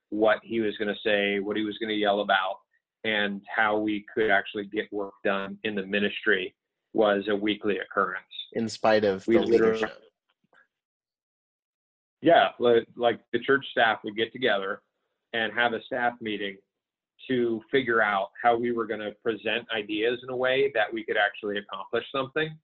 [0.10, 2.58] what he was going to say, what he was going to yell about,
[3.04, 6.54] and how we could actually get work done in the ministry
[6.94, 8.26] was a weekly occurrence.
[8.54, 9.92] In spite of We the leadership.
[12.22, 14.82] Yeah, like the church staff would get together
[15.34, 16.58] and have a staff meeting
[17.28, 21.04] to figure out how we were going to present ideas in a way that we
[21.04, 22.58] could actually accomplish something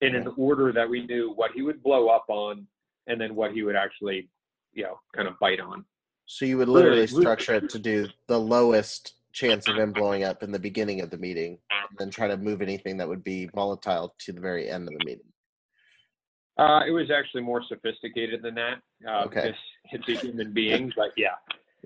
[0.00, 2.66] in an order that we knew what he would blow up on
[3.06, 4.28] and then what he would actually,
[4.72, 5.84] you know, kind of bite on.
[6.26, 10.42] So you would literally structure it to do the lowest chance of him blowing up
[10.42, 13.46] in the beginning of the meeting, and then try to move anything that would be
[13.54, 15.24] volatile to the very end of the meeting.
[16.58, 18.78] Uh, it was actually more sophisticated than that.
[19.08, 19.54] Uh, Okay.
[19.92, 21.28] It's a human being, but yeah.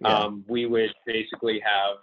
[0.02, 0.08] Yeah.
[0.08, 1.98] Um, we would basically have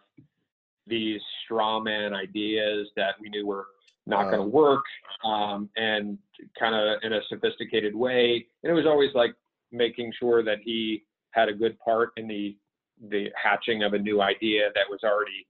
[0.88, 3.68] these straw man ideas that we knew were
[4.06, 4.48] not going to Oh.
[4.48, 4.84] work,
[5.24, 6.18] um, and
[6.58, 8.46] kind of in a sophisticated way.
[8.64, 9.34] And it was always like
[9.72, 12.58] making sure that he had a good part in the
[13.10, 15.48] the hatching of a new idea that was already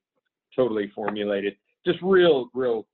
[0.56, 1.58] totally formulated.
[1.86, 2.88] Just real, real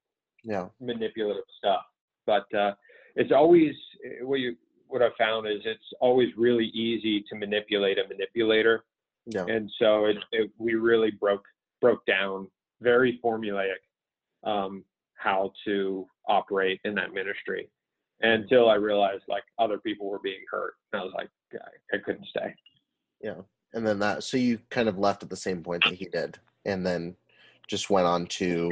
[0.44, 0.68] yeah.
[0.80, 1.84] manipulative stuff.
[2.26, 2.74] But uh,
[3.16, 3.74] it's always
[4.22, 4.56] what you
[4.88, 8.86] what I've found is it's always really easy to manipulate a manipulator,
[9.26, 9.46] Yeah.
[9.48, 11.46] and so it, it we really broke
[11.82, 12.50] broke down
[12.82, 13.82] very formulaic
[14.44, 14.84] um,
[15.18, 17.70] how to operate in that ministry
[18.22, 20.74] until I realized like other people were being hurt.
[20.92, 22.54] And I was like, I, I couldn't stay.
[23.22, 23.42] Yeah.
[23.74, 26.40] And then that, so you kind of left at the same point that he did,
[26.66, 27.16] and then
[27.68, 28.72] just went on to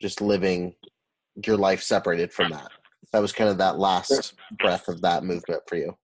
[0.00, 0.74] just living
[1.44, 2.70] your life separated from that.
[3.12, 5.96] That was kind of that last breath of that movement for you.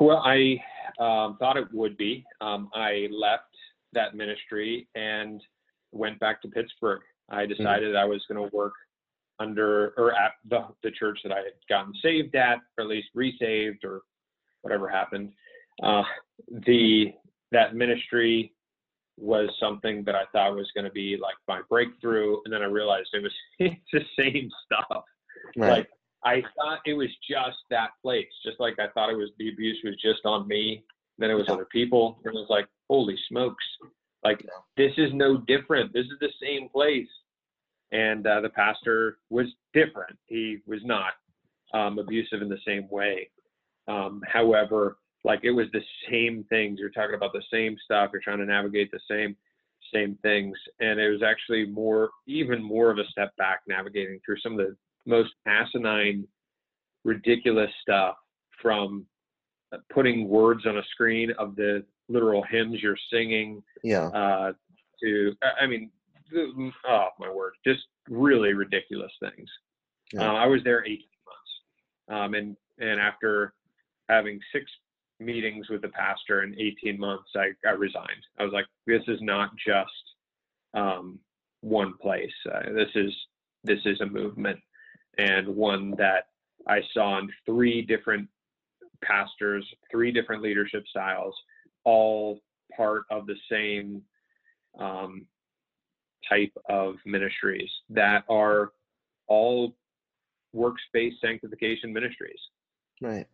[0.00, 0.60] Well, I
[0.98, 2.24] um, thought it would be.
[2.40, 3.44] Um, I left
[3.92, 5.40] that ministry and
[5.92, 7.02] went back to Pittsburgh.
[7.30, 8.74] I decided I was going to work
[9.40, 13.08] under or at the, the church that I had gotten saved at, or at least
[13.14, 14.02] resaved, or
[14.62, 15.32] whatever happened.
[15.82, 16.02] Uh,
[16.66, 17.12] the
[17.52, 18.52] that ministry
[19.16, 22.66] was something that I thought was going to be like my breakthrough, and then I
[22.66, 25.04] realized it was it's the same stuff.
[25.56, 25.70] Right.
[25.70, 25.88] Like
[26.24, 29.78] I thought it was just that place, just like I thought it was the abuse
[29.84, 30.84] was just on me.
[31.18, 33.64] Then it was other people, and it was like, holy smokes!
[34.24, 34.44] Like
[34.76, 35.92] this is no different.
[35.92, 37.08] This is the same place.
[37.92, 40.16] And uh, the pastor was different.
[40.26, 41.12] He was not
[41.74, 43.28] um, abusive in the same way.
[43.86, 46.78] Um, however, like it was the same things.
[46.78, 48.10] You're talking about the same stuff.
[48.12, 49.36] You're trying to navigate the same
[49.92, 54.38] same things, and it was actually more, even more of a step back, navigating through
[54.40, 56.26] some of the most asinine,
[57.04, 58.16] ridiculous stuff
[58.62, 59.06] from
[59.92, 64.06] putting words on a screen of the literal hymns you're singing yeah.
[64.08, 64.52] uh,
[65.02, 65.90] to, I- mean,
[66.86, 69.48] oh my word, just really ridiculous things.
[70.12, 70.30] Yeah.
[70.30, 73.54] Uh, I was there 18 months, um, and and after
[74.08, 74.66] having six
[75.20, 78.24] meetings with the pastor in 18 months, I, I resigned.
[78.38, 79.90] I was like, this is not just
[80.74, 81.18] um,
[81.60, 82.32] one place.
[82.52, 83.12] Uh, this is
[83.62, 84.58] this is a movement,
[85.18, 86.28] and one that
[86.68, 88.28] I saw in three different
[89.06, 91.34] pastors, three different leadership styles,
[91.84, 92.40] all
[92.76, 94.02] part of the same
[94.78, 95.26] um,
[96.28, 98.72] type of ministries that are
[99.28, 99.74] all
[100.54, 102.38] workspace sanctification ministries.
[103.00, 103.26] Right.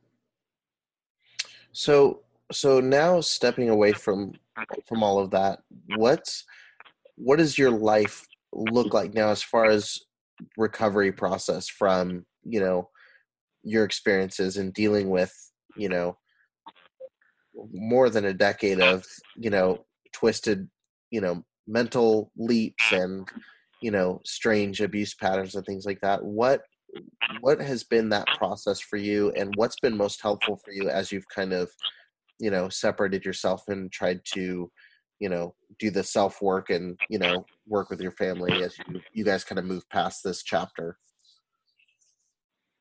[1.72, 2.20] So
[2.52, 4.32] so now stepping away from
[4.86, 5.60] from all of that,
[5.96, 6.44] what's
[7.16, 10.00] what does your life look like now as far as
[10.56, 12.88] recovery process from, you know,
[13.62, 15.32] your experiences and dealing with,
[15.76, 16.16] you know,
[17.72, 19.04] more than a decade of,
[19.36, 20.68] you know, twisted,
[21.10, 23.28] you know, mental leaps and,
[23.82, 26.24] you know, strange abuse patterns and things like that.
[26.24, 26.62] What
[27.40, 31.12] what has been that process for you and what's been most helpful for you as
[31.12, 31.70] you've kind of
[32.38, 34.70] you know separated yourself and tried to
[35.20, 39.00] you know do the self work and you know work with your family as you,
[39.12, 40.98] you guys kind of move past this chapter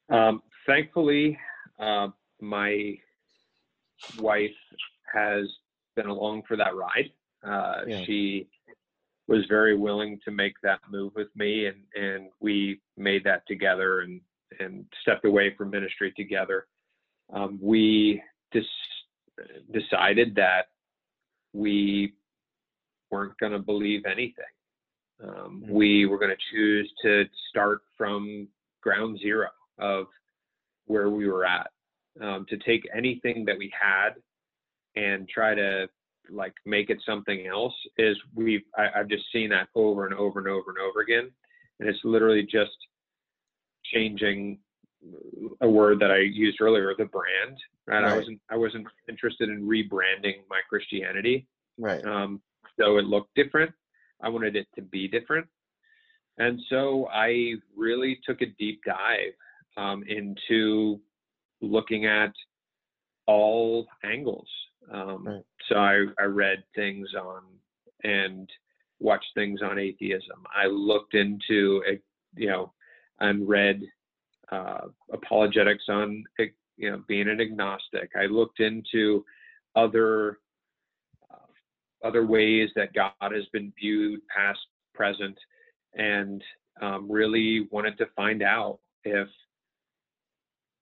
[0.10, 1.38] Um, thankfully,
[1.80, 2.08] uh,
[2.42, 2.98] my
[4.20, 4.50] wife
[5.14, 5.46] has
[5.96, 7.12] been along for that ride.
[7.44, 8.04] Uh, Yeah.
[8.06, 8.50] She
[9.28, 14.02] was very willing to make that move with me, and and we made that together,
[14.02, 14.22] and
[14.60, 16.68] and stepped away from ministry together.
[17.32, 18.22] Um, we
[18.52, 18.66] dis-
[19.72, 20.70] decided that
[21.54, 22.14] we
[23.12, 24.44] weren't going to believe anything.
[25.22, 25.70] Um, Mhm.
[25.70, 28.48] we were going to choose to start from
[28.82, 30.08] ground zero of
[30.86, 31.72] where we were at.
[32.22, 34.10] Um, to take anything that we had
[34.96, 35.88] and try to
[36.30, 40.40] like make it something else is we've I, I've just seen that over and over
[40.40, 41.32] and over and over again,
[41.80, 42.76] and it's literally just
[43.94, 44.60] changing
[45.62, 47.58] a word that I used earlier, the brand.
[47.88, 48.04] Right?
[48.04, 51.48] I wasn't I wasn't interested in rebranding my Christianity
[51.78, 52.42] right um,
[52.80, 53.72] so it looked different.
[54.22, 55.48] I wanted it to be different.
[56.38, 59.34] And so I really took a deep dive
[59.78, 61.00] um, into
[61.62, 62.32] looking at
[63.28, 64.48] all angles.
[64.92, 65.44] Um, Right.
[65.68, 67.44] So I, I read things on
[68.04, 68.50] and
[69.00, 70.44] watched things on atheism.
[70.56, 71.82] I looked into,
[72.36, 72.74] you know,
[73.20, 73.82] and read
[74.52, 76.24] uh, apologetics on,
[76.78, 78.10] you know, being an agnostic.
[78.20, 79.24] I looked into
[79.76, 80.40] other
[81.32, 84.60] uh, other ways that God has been viewed, past,
[84.96, 85.38] present,
[85.94, 86.44] and
[86.82, 89.28] um, really wanted to find out if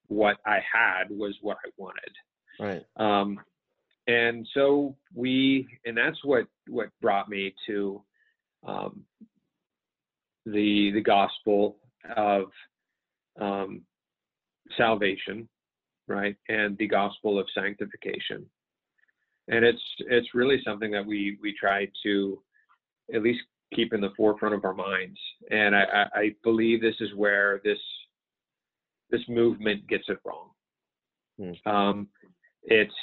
[0.08, 2.12] what I had was what I wanted.
[2.60, 2.86] Right.
[2.98, 3.40] Um,
[4.08, 8.02] and so we, and that's what what brought me to
[8.66, 9.04] um,
[10.46, 11.78] the the gospel
[12.16, 12.46] of
[13.40, 13.82] um,
[14.78, 15.48] salvation,
[16.08, 18.46] right, and the gospel of sanctification.
[19.50, 22.42] And it's it's really something that we we try to
[23.14, 23.42] at least
[23.74, 25.20] keep in the forefront of our minds.
[25.52, 27.80] And I, I believe this is where this
[29.10, 30.50] this movement gets it wrong.
[31.40, 31.70] Hmm.
[31.70, 32.08] Um,
[32.64, 32.94] it's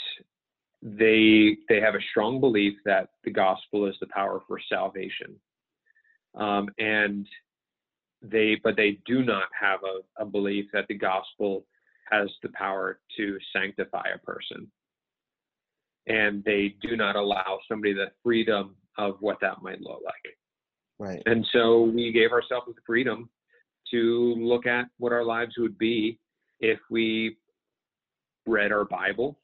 [0.83, 5.35] they they have a strong belief that the gospel is the power for salvation,
[6.35, 7.27] um, and
[8.23, 11.65] they but they do not have a, a belief that the gospel
[12.11, 14.71] has the power to sanctify a person,
[16.07, 20.37] and they do not allow somebody the freedom of what that might look like.
[20.99, 21.23] Right.
[21.27, 23.29] And so we gave ourselves the freedom
[23.95, 26.19] to look at what our lives would be
[26.59, 27.37] if we
[28.45, 29.39] read our Bible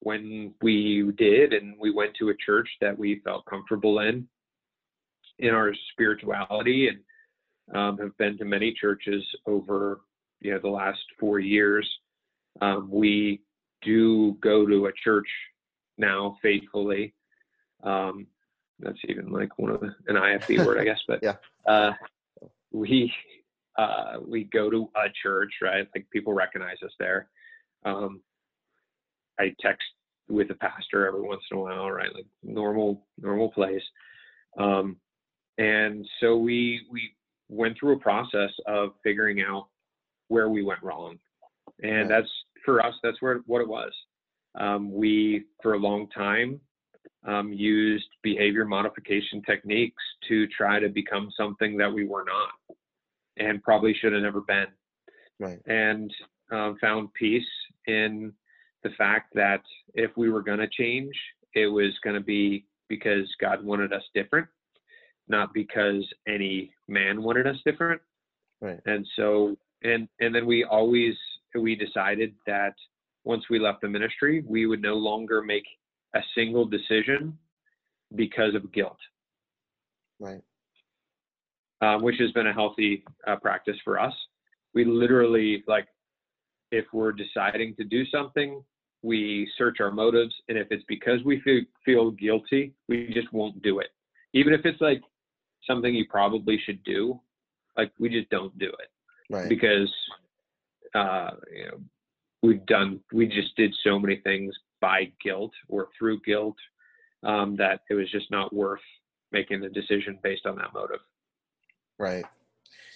[0.00, 4.28] when we did and we went to a church that we felt comfortable in
[5.38, 10.00] in our spirituality and um, have been to many churches over
[10.40, 11.88] you know the last four years.
[12.60, 13.40] Um, we
[13.80, 15.28] do go to a church
[15.96, 17.14] now faithfully.
[17.82, 18.26] Um,
[18.80, 21.36] that's even like one of the, an IFB word I guess but yeah.
[21.66, 21.92] uh,
[22.72, 23.12] we
[23.78, 25.86] uh, we go to a church, right?
[25.94, 27.28] Like people recognize us there.
[27.84, 28.20] Um,
[29.38, 29.84] I text
[30.28, 32.14] with the pastor every once in a while, right?
[32.14, 33.82] Like normal, normal place.
[34.58, 34.96] Um,
[35.58, 37.14] and so we we
[37.48, 39.68] went through a process of figuring out
[40.28, 41.18] where we went wrong,
[41.82, 42.28] and that's
[42.64, 42.94] for us.
[43.02, 43.92] That's where what it was.
[44.54, 46.60] Um, we for a long time
[47.26, 52.76] um, used behavior modification techniques to try to become something that we were not
[53.38, 54.66] and probably should have never been.
[55.40, 55.58] Right.
[55.66, 56.12] And
[56.50, 57.42] um, found peace
[57.86, 58.32] in
[58.82, 59.62] the fact that
[59.94, 61.14] if we were going to change,
[61.54, 64.46] it was going to be because God wanted us different,
[65.28, 68.00] not because any man wanted us different.
[68.60, 68.80] Right.
[68.86, 71.14] And so, and and then we always
[71.58, 72.74] we decided that
[73.24, 75.64] once we left the ministry, we would no longer make
[76.14, 77.36] a single decision
[78.14, 78.98] because of guilt.
[80.20, 80.42] Right
[81.82, 84.14] um, which has been a healthy uh, practice for us.
[84.72, 85.86] We literally, like,
[86.70, 88.62] if we're deciding to do something,
[89.02, 90.34] we search our motives.
[90.48, 93.88] And if it's because we feel, feel guilty, we just won't do it.
[94.32, 95.02] Even if it's like
[95.68, 97.20] something you probably should do,
[97.76, 98.88] like, we just don't do it.
[99.28, 99.48] Right.
[99.48, 99.92] Because,
[100.94, 101.80] uh, you know,
[102.42, 106.56] we've done, we just did so many things by guilt or through guilt
[107.24, 108.80] um, that it was just not worth
[109.32, 111.00] making the decision based on that motive.
[112.02, 112.24] Right.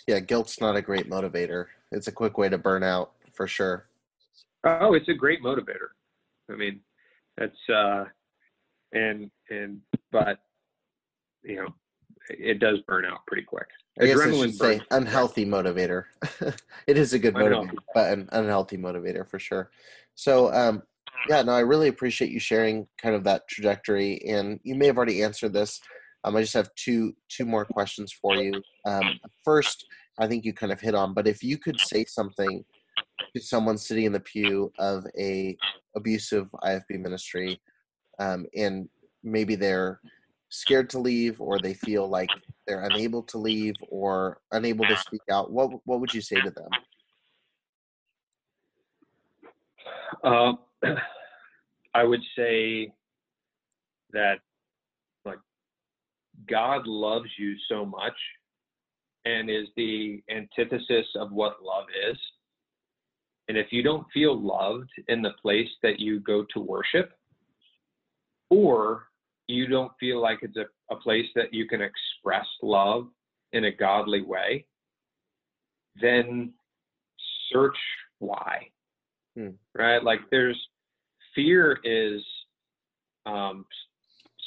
[0.08, 1.66] Yeah, guilt's not a great motivator.
[1.92, 3.86] It's a quick way to burn out for sure.
[4.64, 5.94] Oh, it's a great motivator.
[6.50, 6.80] I mean,
[7.36, 8.06] that's uh
[8.92, 9.80] and and
[10.10, 10.40] but
[11.44, 11.68] you know,
[12.30, 13.68] it does burn out pretty quick.
[14.00, 16.06] I guess Adrenaline I should say unhealthy motivator.
[16.88, 19.70] it is a good motivator, but an unhealthy motivator for sure.
[20.16, 20.82] So, um,
[21.28, 24.20] yeah, no, I really appreciate you sharing kind of that trajectory.
[24.26, 25.80] And you may have already answered this,
[26.26, 28.60] um, I just have two two more questions for you.
[28.84, 29.86] Um, first,
[30.18, 32.64] I think you kind of hit on, but if you could say something
[33.34, 35.56] to someone sitting in the pew of a
[35.94, 37.60] abusive IFB ministry,
[38.18, 38.88] um, and
[39.22, 40.00] maybe they're
[40.48, 42.30] scared to leave, or they feel like
[42.66, 46.50] they're unable to leave, or unable to speak out, what what would you say to
[46.50, 46.70] them?
[50.24, 50.52] Uh,
[51.94, 52.92] I would say
[54.12, 54.40] that
[56.48, 58.16] God loves you so much
[59.24, 62.16] and is the antithesis of what love is.
[63.48, 67.12] And if you don't feel loved in the place that you go to worship,
[68.50, 69.08] or
[69.48, 73.08] you don't feel like it's a, a place that you can express love
[73.52, 74.66] in a godly way,
[76.00, 76.52] then
[77.52, 77.76] search
[78.18, 78.68] why.
[79.36, 79.50] Hmm.
[79.74, 80.02] Right?
[80.02, 80.60] Like there's
[81.34, 82.22] fear is
[83.26, 83.64] um,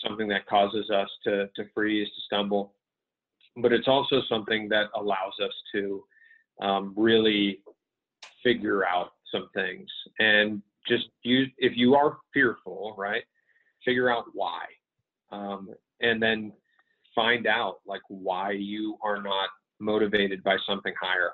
[0.05, 2.73] something that causes us to, to freeze, to stumble.
[3.57, 6.03] But it's also something that allows us to
[6.61, 7.61] um, really
[8.43, 9.87] figure out some things
[10.19, 13.23] and just use, if you are fearful, right,
[13.85, 14.63] figure out why.
[15.31, 15.69] Um,
[16.01, 16.53] and then
[17.13, 21.31] find out like why you are not motivated by something higher.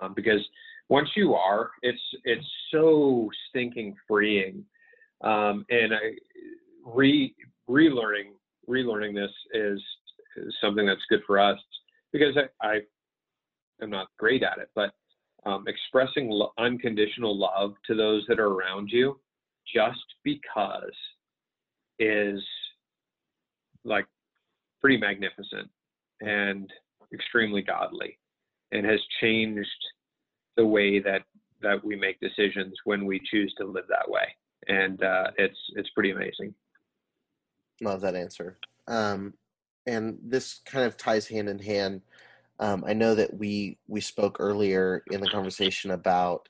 [0.00, 0.40] Um, because
[0.88, 4.64] once you are, it's it's so stinking freeing.
[5.22, 6.12] Um, and I
[6.84, 7.34] re
[7.68, 8.32] relearning
[8.68, 9.80] relearning this is,
[10.36, 11.58] is something that's good for us
[12.12, 12.80] because I, I
[13.82, 14.92] am not great at it, but
[15.44, 19.20] um, expressing lo- unconditional love to those that are around you
[19.72, 20.92] just because
[21.98, 22.40] is
[23.84, 24.06] like
[24.80, 25.68] pretty magnificent
[26.20, 26.70] and
[27.12, 28.18] extremely godly
[28.72, 29.68] and has changed
[30.56, 31.22] the way that
[31.62, 34.24] that we make decisions when we choose to live that way.
[34.68, 36.54] And uh, it's it's pretty amazing
[37.80, 38.58] love that answer.
[38.88, 39.34] Um,
[39.86, 42.02] and this kind of ties hand in hand.
[42.58, 46.48] Um, i know that we we spoke earlier in the conversation about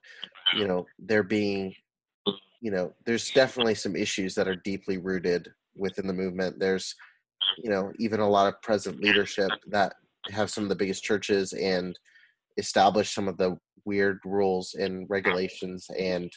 [0.56, 1.74] you know there being
[2.60, 6.58] you know there's definitely some issues that are deeply rooted within the movement.
[6.58, 6.94] There's
[7.58, 9.94] you know even a lot of present leadership that
[10.30, 11.98] have some of the biggest churches and
[12.56, 16.30] establish some of the weird rules and regulations and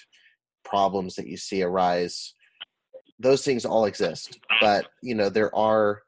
[0.63, 2.33] problems that you see arise
[3.19, 6.01] those things all exist but you know there are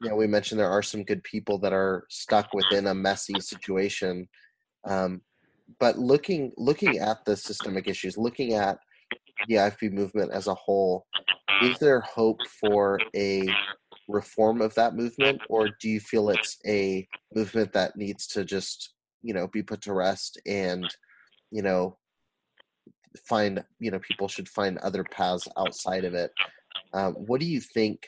[0.00, 3.38] you know we mentioned there are some good people that are stuck within a messy
[3.40, 4.28] situation.
[4.84, 5.22] Um,
[5.78, 8.78] but looking looking at the systemic issues looking at
[9.48, 11.06] the IFB movement as a whole
[11.62, 13.48] is there hope for a
[14.08, 18.92] reform of that movement or do you feel it's a movement that needs to just
[19.22, 20.84] you know be put to rest and
[21.50, 21.96] you know
[23.26, 26.30] find you know people should find other paths outside of it
[26.94, 28.06] um, what do you think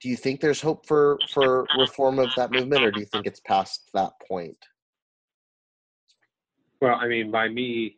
[0.00, 3.26] do you think there's hope for for reform of that movement or do you think
[3.26, 4.56] it's past that point
[6.80, 7.96] well i mean by me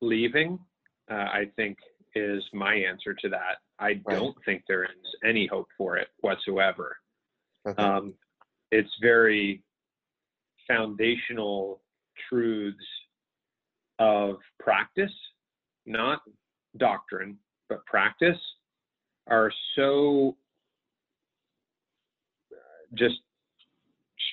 [0.00, 0.58] leaving
[1.10, 1.76] uh, i think
[2.14, 4.04] is my answer to that I right.
[4.08, 4.90] don't think there is
[5.24, 6.96] any hope for it whatsoever.
[7.66, 7.82] Okay.
[7.82, 8.14] Um,
[8.70, 9.62] it's very
[10.66, 11.80] foundational
[12.28, 12.76] truths
[13.98, 15.12] of practice,
[15.86, 16.20] not
[16.76, 17.38] doctrine,
[17.68, 18.38] but practice,
[19.26, 20.36] are so
[22.94, 23.16] just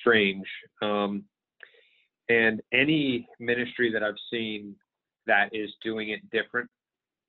[0.00, 0.46] strange.
[0.82, 1.24] Um,
[2.28, 4.74] and any ministry that I've seen
[5.26, 6.68] that is doing it different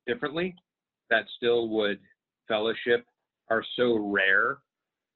[0.06, 0.56] differently
[1.10, 2.00] that still would
[2.48, 3.06] fellowship
[3.50, 4.60] are so rare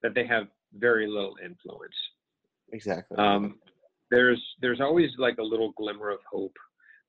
[0.02, 1.94] that they have very little influence.
[2.72, 3.16] Exactly.
[3.18, 3.56] Um,
[4.10, 6.54] there's there's always like a little glimmer of hope,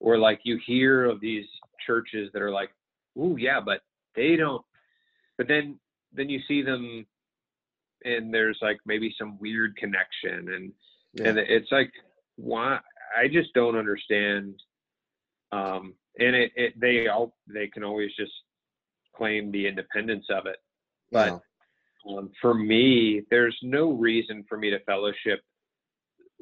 [0.04, 1.46] or like you hear of these
[1.88, 2.70] churches that are like,
[3.18, 3.82] "Ooh, yeah, but
[4.16, 4.64] they don't."
[5.38, 5.80] But then
[6.12, 7.06] then you see them,
[8.04, 10.74] and there's like maybe some weird connection, and
[11.14, 11.30] yeah.
[11.30, 11.92] and it's like,
[12.36, 12.80] why?
[13.18, 14.56] I just don't understand.
[15.54, 18.34] Um, and it, it they all they can always just
[19.16, 20.58] claim the independence of it.
[21.12, 21.40] But
[22.10, 25.40] um, for me, there's no reason for me to fellowship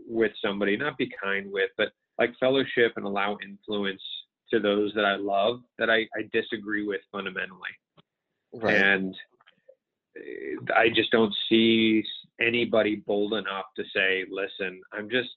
[0.07, 1.89] with somebody, not be kind with, but
[2.21, 4.01] like fellowship and allow influence
[4.51, 7.71] to those that I love that I, I disagree with fundamentally.
[8.53, 8.75] Right.
[8.75, 9.15] And
[10.15, 12.03] eh, I just don't see
[12.39, 15.29] anybody bold enough to say, listen, I'm just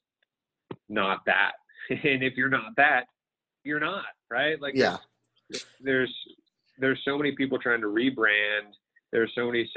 [0.87, 1.53] not that.
[1.89, 3.05] and if you're not that,
[3.63, 4.61] you're not, right?
[4.61, 4.97] Like, yeah.
[5.81, 6.13] There's
[6.79, 8.73] there's so many people trying to rebrand.
[9.11, 9.69] There's so many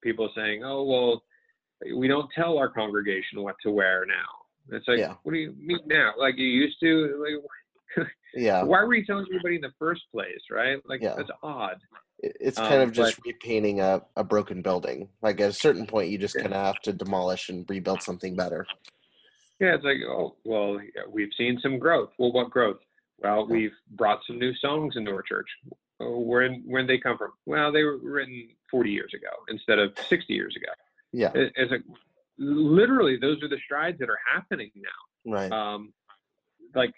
[0.00, 1.22] people saying, "Oh, well,
[1.96, 5.14] we don't tell our congregation what to wear now." It's like, yeah.
[5.22, 6.12] what do you mean now?
[6.18, 7.40] Like you used to?
[7.96, 8.62] Like, yeah.
[8.62, 10.78] Why were you telling everybody in the first place, right?
[10.88, 11.14] Like yeah.
[11.16, 11.76] that's odd.
[12.18, 15.08] It's kind um, of just but, repainting a, a broken building.
[15.22, 16.42] Like at a certain point, you just yeah.
[16.42, 18.66] kind of have to demolish and rebuild something better.
[19.60, 20.78] Yeah, it's like, oh, well,
[21.10, 22.10] we've seen some growth.
[22.18, 22.78] Well, what growth?
[23.18, 25.48] Well, we've brought some new songs into our church.
[26.00, 27.32] Oh, where when they come from?
[27.46, 30.72] Well, they were written 40 years ago instead of 60 years ago.
[31.12, 31.32] Yeah.
[31.56, 31.78] As a,
[32.38, 35.32] literally, those are the strides that are happening now.
[35.32, 35.52] Right.
[35.52, 35.92] Um,
[36.74, 36.92] like,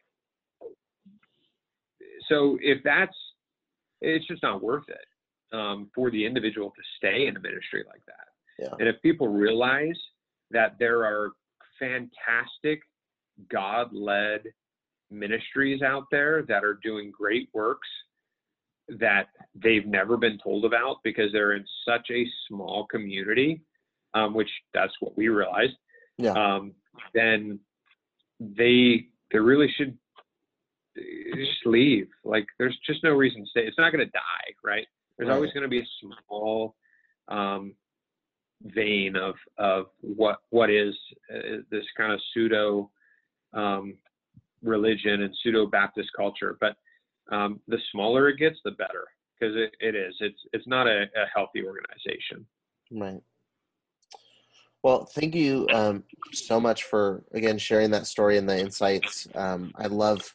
[2.28, 3.16] so if that's,
[4.00, 8.02] it's just not worth it um, for the individual to stay in a ministry like
[8.06, 8.28] that.
[8.58, 8.74] Yeah.
[8.78, 9.98] And if people realize
[10.50, 11.32] that there are
[11.78, 12.80] fantastic
[13.50, 14.42] God-led
[15.10, 17.88] ministries out there that are doing great works
[18.88, 23.62] that they've never been told about because they're in such a small community,
[24.14, 25.74] um, which that's what we realized.
[26.16, 26.32] Yeah.
[26.32, 26.74] Um,
[27.14, 27.60] then
[28.40, 29.96] they they really should
[31.34, 32.08] just leave.
[32.24, 33.66] Like there's just no reason to stay.
[33.66, 34.86] It's not going to die, right?
[35.16, 35.34] There's right.
[35.34, 35.88] always going to be a
[36.26, 36.74] small
[37.28, 37.74] um,
[38.62, 40.94] vein of of what what is
[41.32, 42.90] uh, this kind of pseudo
[43.52, 43.96] um,
[44.62, 46.76] religion and pseudo Baptist culture, but
[47.30, 49.04] um, the smaller it gets, the better
[49.38, 50.14] because it, it is.
[50.20, 52.46] It's it's not a, a healthy organization.
[52.90, 53.22] Right.
[54.82, 59.26] Well, thank you um, so much for again sharing that story and the insights.
[59.34, 60.32] Um, I love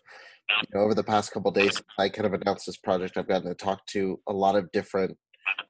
[0.50, 3.18] you know, over the past couple days, I kind of announced this project.
[3.18, 5.18] I've gotten to talk to a lot of different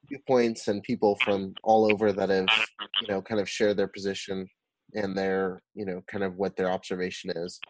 [0.08, 2.48] viewpoints and people from all over that have
[3.00, 4.48] you know kind of shared their position
[4.94, 7.60] and their you know kind of what their observation is.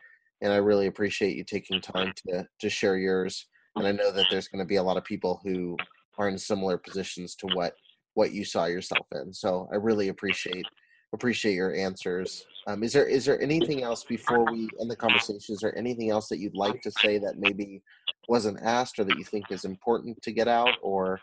[0.40, 3.46] And I really appreciate you taking time to to share yours.
[3.76, 5.76] And I know that there's going to be a lot of people who
[6.16, 7.74] are in similar positions to what
[8.14, 9.34] what you saw yourself in.
[9.34, 10.64] So I really appreciate
[11.14, 12.46] appreciate your answers.
[12.66, 15.54] Um, is there is there anything else before we end the conversation?
[15.54, 17.82] Is there anything else that you'd like to say that maybe
[18.28, 21.20] wasn't asked or that you think is important to get out, or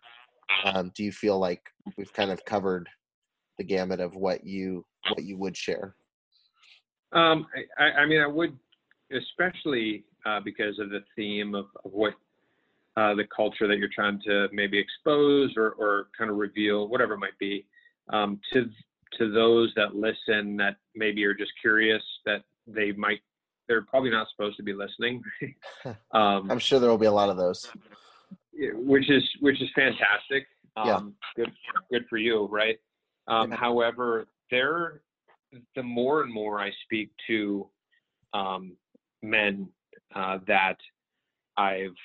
[0.65, 1.61] um, do you feel like
[1.97, 2.87] we've kind of covered
[3.57, 5.95] the gamut of what you what you would share?
[7.13, 7.45] Um,
[7.77, 8.57] I, I, mean, I would,
[9.11, 12.13] especially uh, because of the theme of, of what
[12.95, 17.15] uh, the culture that you're trying to maybe expose or, or kind of reveal, whatever
[17.15, 17.65] it might be,
[18.09, 18.65] um, to
[19.17, 23.19] to those that listen that maybe are just curious that they might
[23.67, 25.21] they're probably not supposed to be listening.
[26.11, 27.71] um, I'm sure there will be a lot of those.
[28.53, 30.47] Which is which is fantastic.
[30.75, 31.43] Um, yeah.
[31.43, 31.53] Good
[31.91, 32.77] good for you, right?
[33.27, 33.57] Um, yeah.
[33.57, 35.01] However, there
[35.75, 37.67] the more and more I speak to
[38.33, 38.73] um,
[39.21, 39.67] men
[40.15, 40.77] uh, that
[41.57, 41.95] I've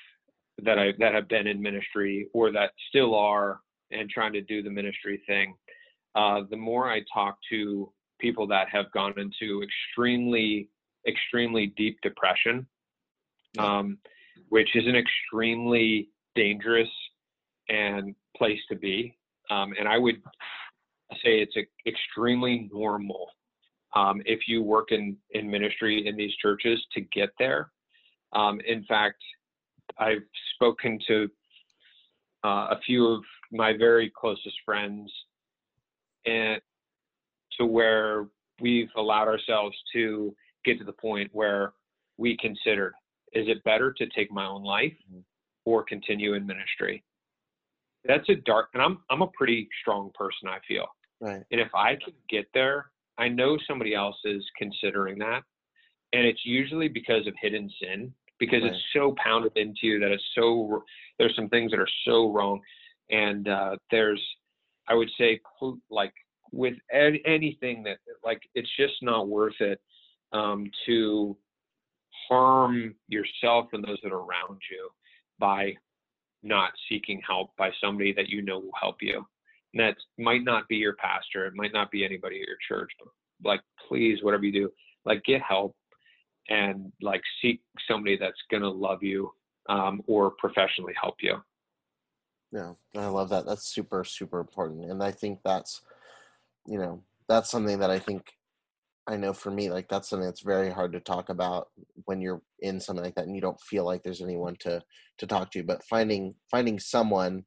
[0.62, 4.62] that I that have been in ministry or that still are and trying to do
[4.62, 5.54] the ministry thing,
[6.16, 10.70] uh, the more I talk to people that have gone into extremely,
[11.06, 12.66] extremely deep depression,
[13.58, 13.98] um,
[14.48, 16.88] which is an extremely dangerous
[17.68, 19.16] and place to be.
[19.50, 20.16] Um, and I would
[21.22, 23.28] say it's a, extremely normal
[23.94, 27.70] um, if you work in, in ministry in these churches to get there.
[28.32, 29.22] Um, in fact,
[29.98, 31.28] I've spoken to
[32.42, 35.12] uh, a few of my very closest friends
[36.27, 36.61] and
[37.59, 38.27] to where
[38.61, 41.72] we've allowed ourselves to get to the point where
[42.18, 42.93] we considered
[43.33, 45.20] is it better to take my own life mm-hmm.
[45.64, 47.03] or continue in ministry?
[48.05, 50.87] That's a dark and i'm i'm a pretty strong person i feel.
[51.20, 51.43] Right.
[51.51, 52.87] And if i can get there
[53.18, 55.43] i know somebody else is considering that.
[56.12, 58.72] And it's usually because of hidden sin because right.
[58.72, 60.83] it's so pounded into you that it's so
[61.18, 62.61] there's some things that are so wrong.
[63.11, 64.22] And uh, there's
[64.89, 65.41] I would say
[65.91, 66.12] like
[66.53, 69.80] with anything that like it's just not worth it
[70.32, 71.37] um, to
[72.28, 74.89] harm yourself and those that are around you
[75.39, 75.74] by
[76.43, 79.26] not seeking help by somebody that you know will help you.
[79.74, 82.91] And that might not be your pastor, it might not be anybody at your church,
[82.99, 83.09] but
[83.49, 84.70] like please, whatever you do,
[85.05, 85.76] like get help
[86.49, 89.30] and like seek somebody that's gonna love you
[89.68, 91.34] um, or professionally help you.
[92.57, 93.44] Yeah, I love that.
[93.44, 94.90] That's super, super important.
[94.90, 95.82] And I think that's,
[96.66, 98.32] you know, that's something that I think
[99.07, 101.68] I know for me, like that's something that's very hard to talk about
[102.07, 104.82] when you're in something like that and you don't feel like there's anyone to
[105.18, 105.62] to talk to.
[105.62, 107.44] But finding finding someone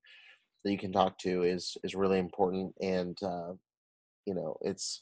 [0.64, 2.76] that you can talk to is is really important.
[2.80, 3.54] And uh,
[4.28, 5.02] you know, it's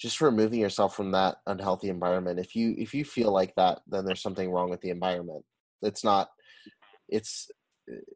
[0.00, 2.40] just removing yourself from that unhealthy environment.
[2.40, 5.44] If you if you feel like that, then there's something wrong with the environment.
[5.80, 6.30] It's not.
[7.08, 7.48] It's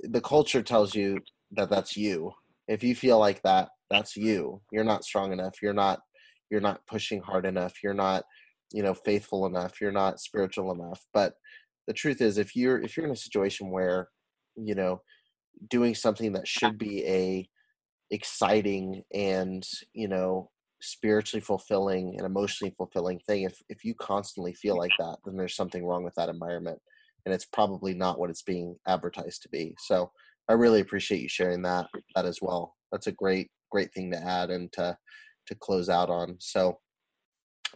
[0.03, 1.19] the culture tells you
[1.53, 2.33] that that's you.
[2.69, 4.61] If you feel like that, that's you.
[4.73, 5.63] You're not strong enough.
[5.63, 6.01] You're not
[6.51, 7.75] you're not pushing hard enough.
[7.83, 8.25] You're not,
[8.73, 9.81] you know, faithful enough.
[9.81, 11.01] You're not spiritual enough.
[11.13, 11.35] But
[11.87, 14.09] the truth is if you're if you're in a situation where,
[14.57, 15.01] you know,
[15.71, 17.49] doing something that should be a
[18.11, 20.51] exciting and, you know,
[20.81, 25.57] spiritually fulfilling and emotionally fulfilling thing if if you constantly feel like that then there's
[25.57, 26.79] something wrong with that environment
[27.27, 29.75] and it's probably not what it's being advertised to be.
[29.79, 30.11] So
[30.49, 32.75] I really appreciate you sharing that that as well.
[32.91, 34.97] That's a great great thing to add and to
[35.49, 36.37] to close out on.
[36.39, 36.79] So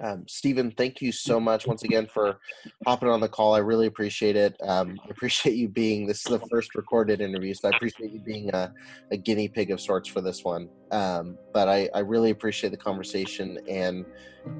[0.00, 2.38] um, Stephen, thank you so much once again for
[2.86, 3.54] hopping on the call.
[3.54, 4.56] I really appreciate it.
[4.66, 8.20] Um, I appreciate you being this is the first recorded interview, so I appreciate you
[8.20, 8.72] being a,
[9.10, 10.68] a guinea pig of sorts for this one.
[10.90, 14.06] Um, but I, I really appreciate the conversation and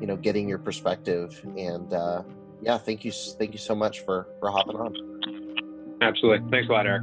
[0.00, 2.22] you know getting your perspective and uh,
[2.62, 5.98] yeah, thank you, thank you so much for for hopping on.
[6.02, 7.02] Absolutely, thanks a lot, Eric.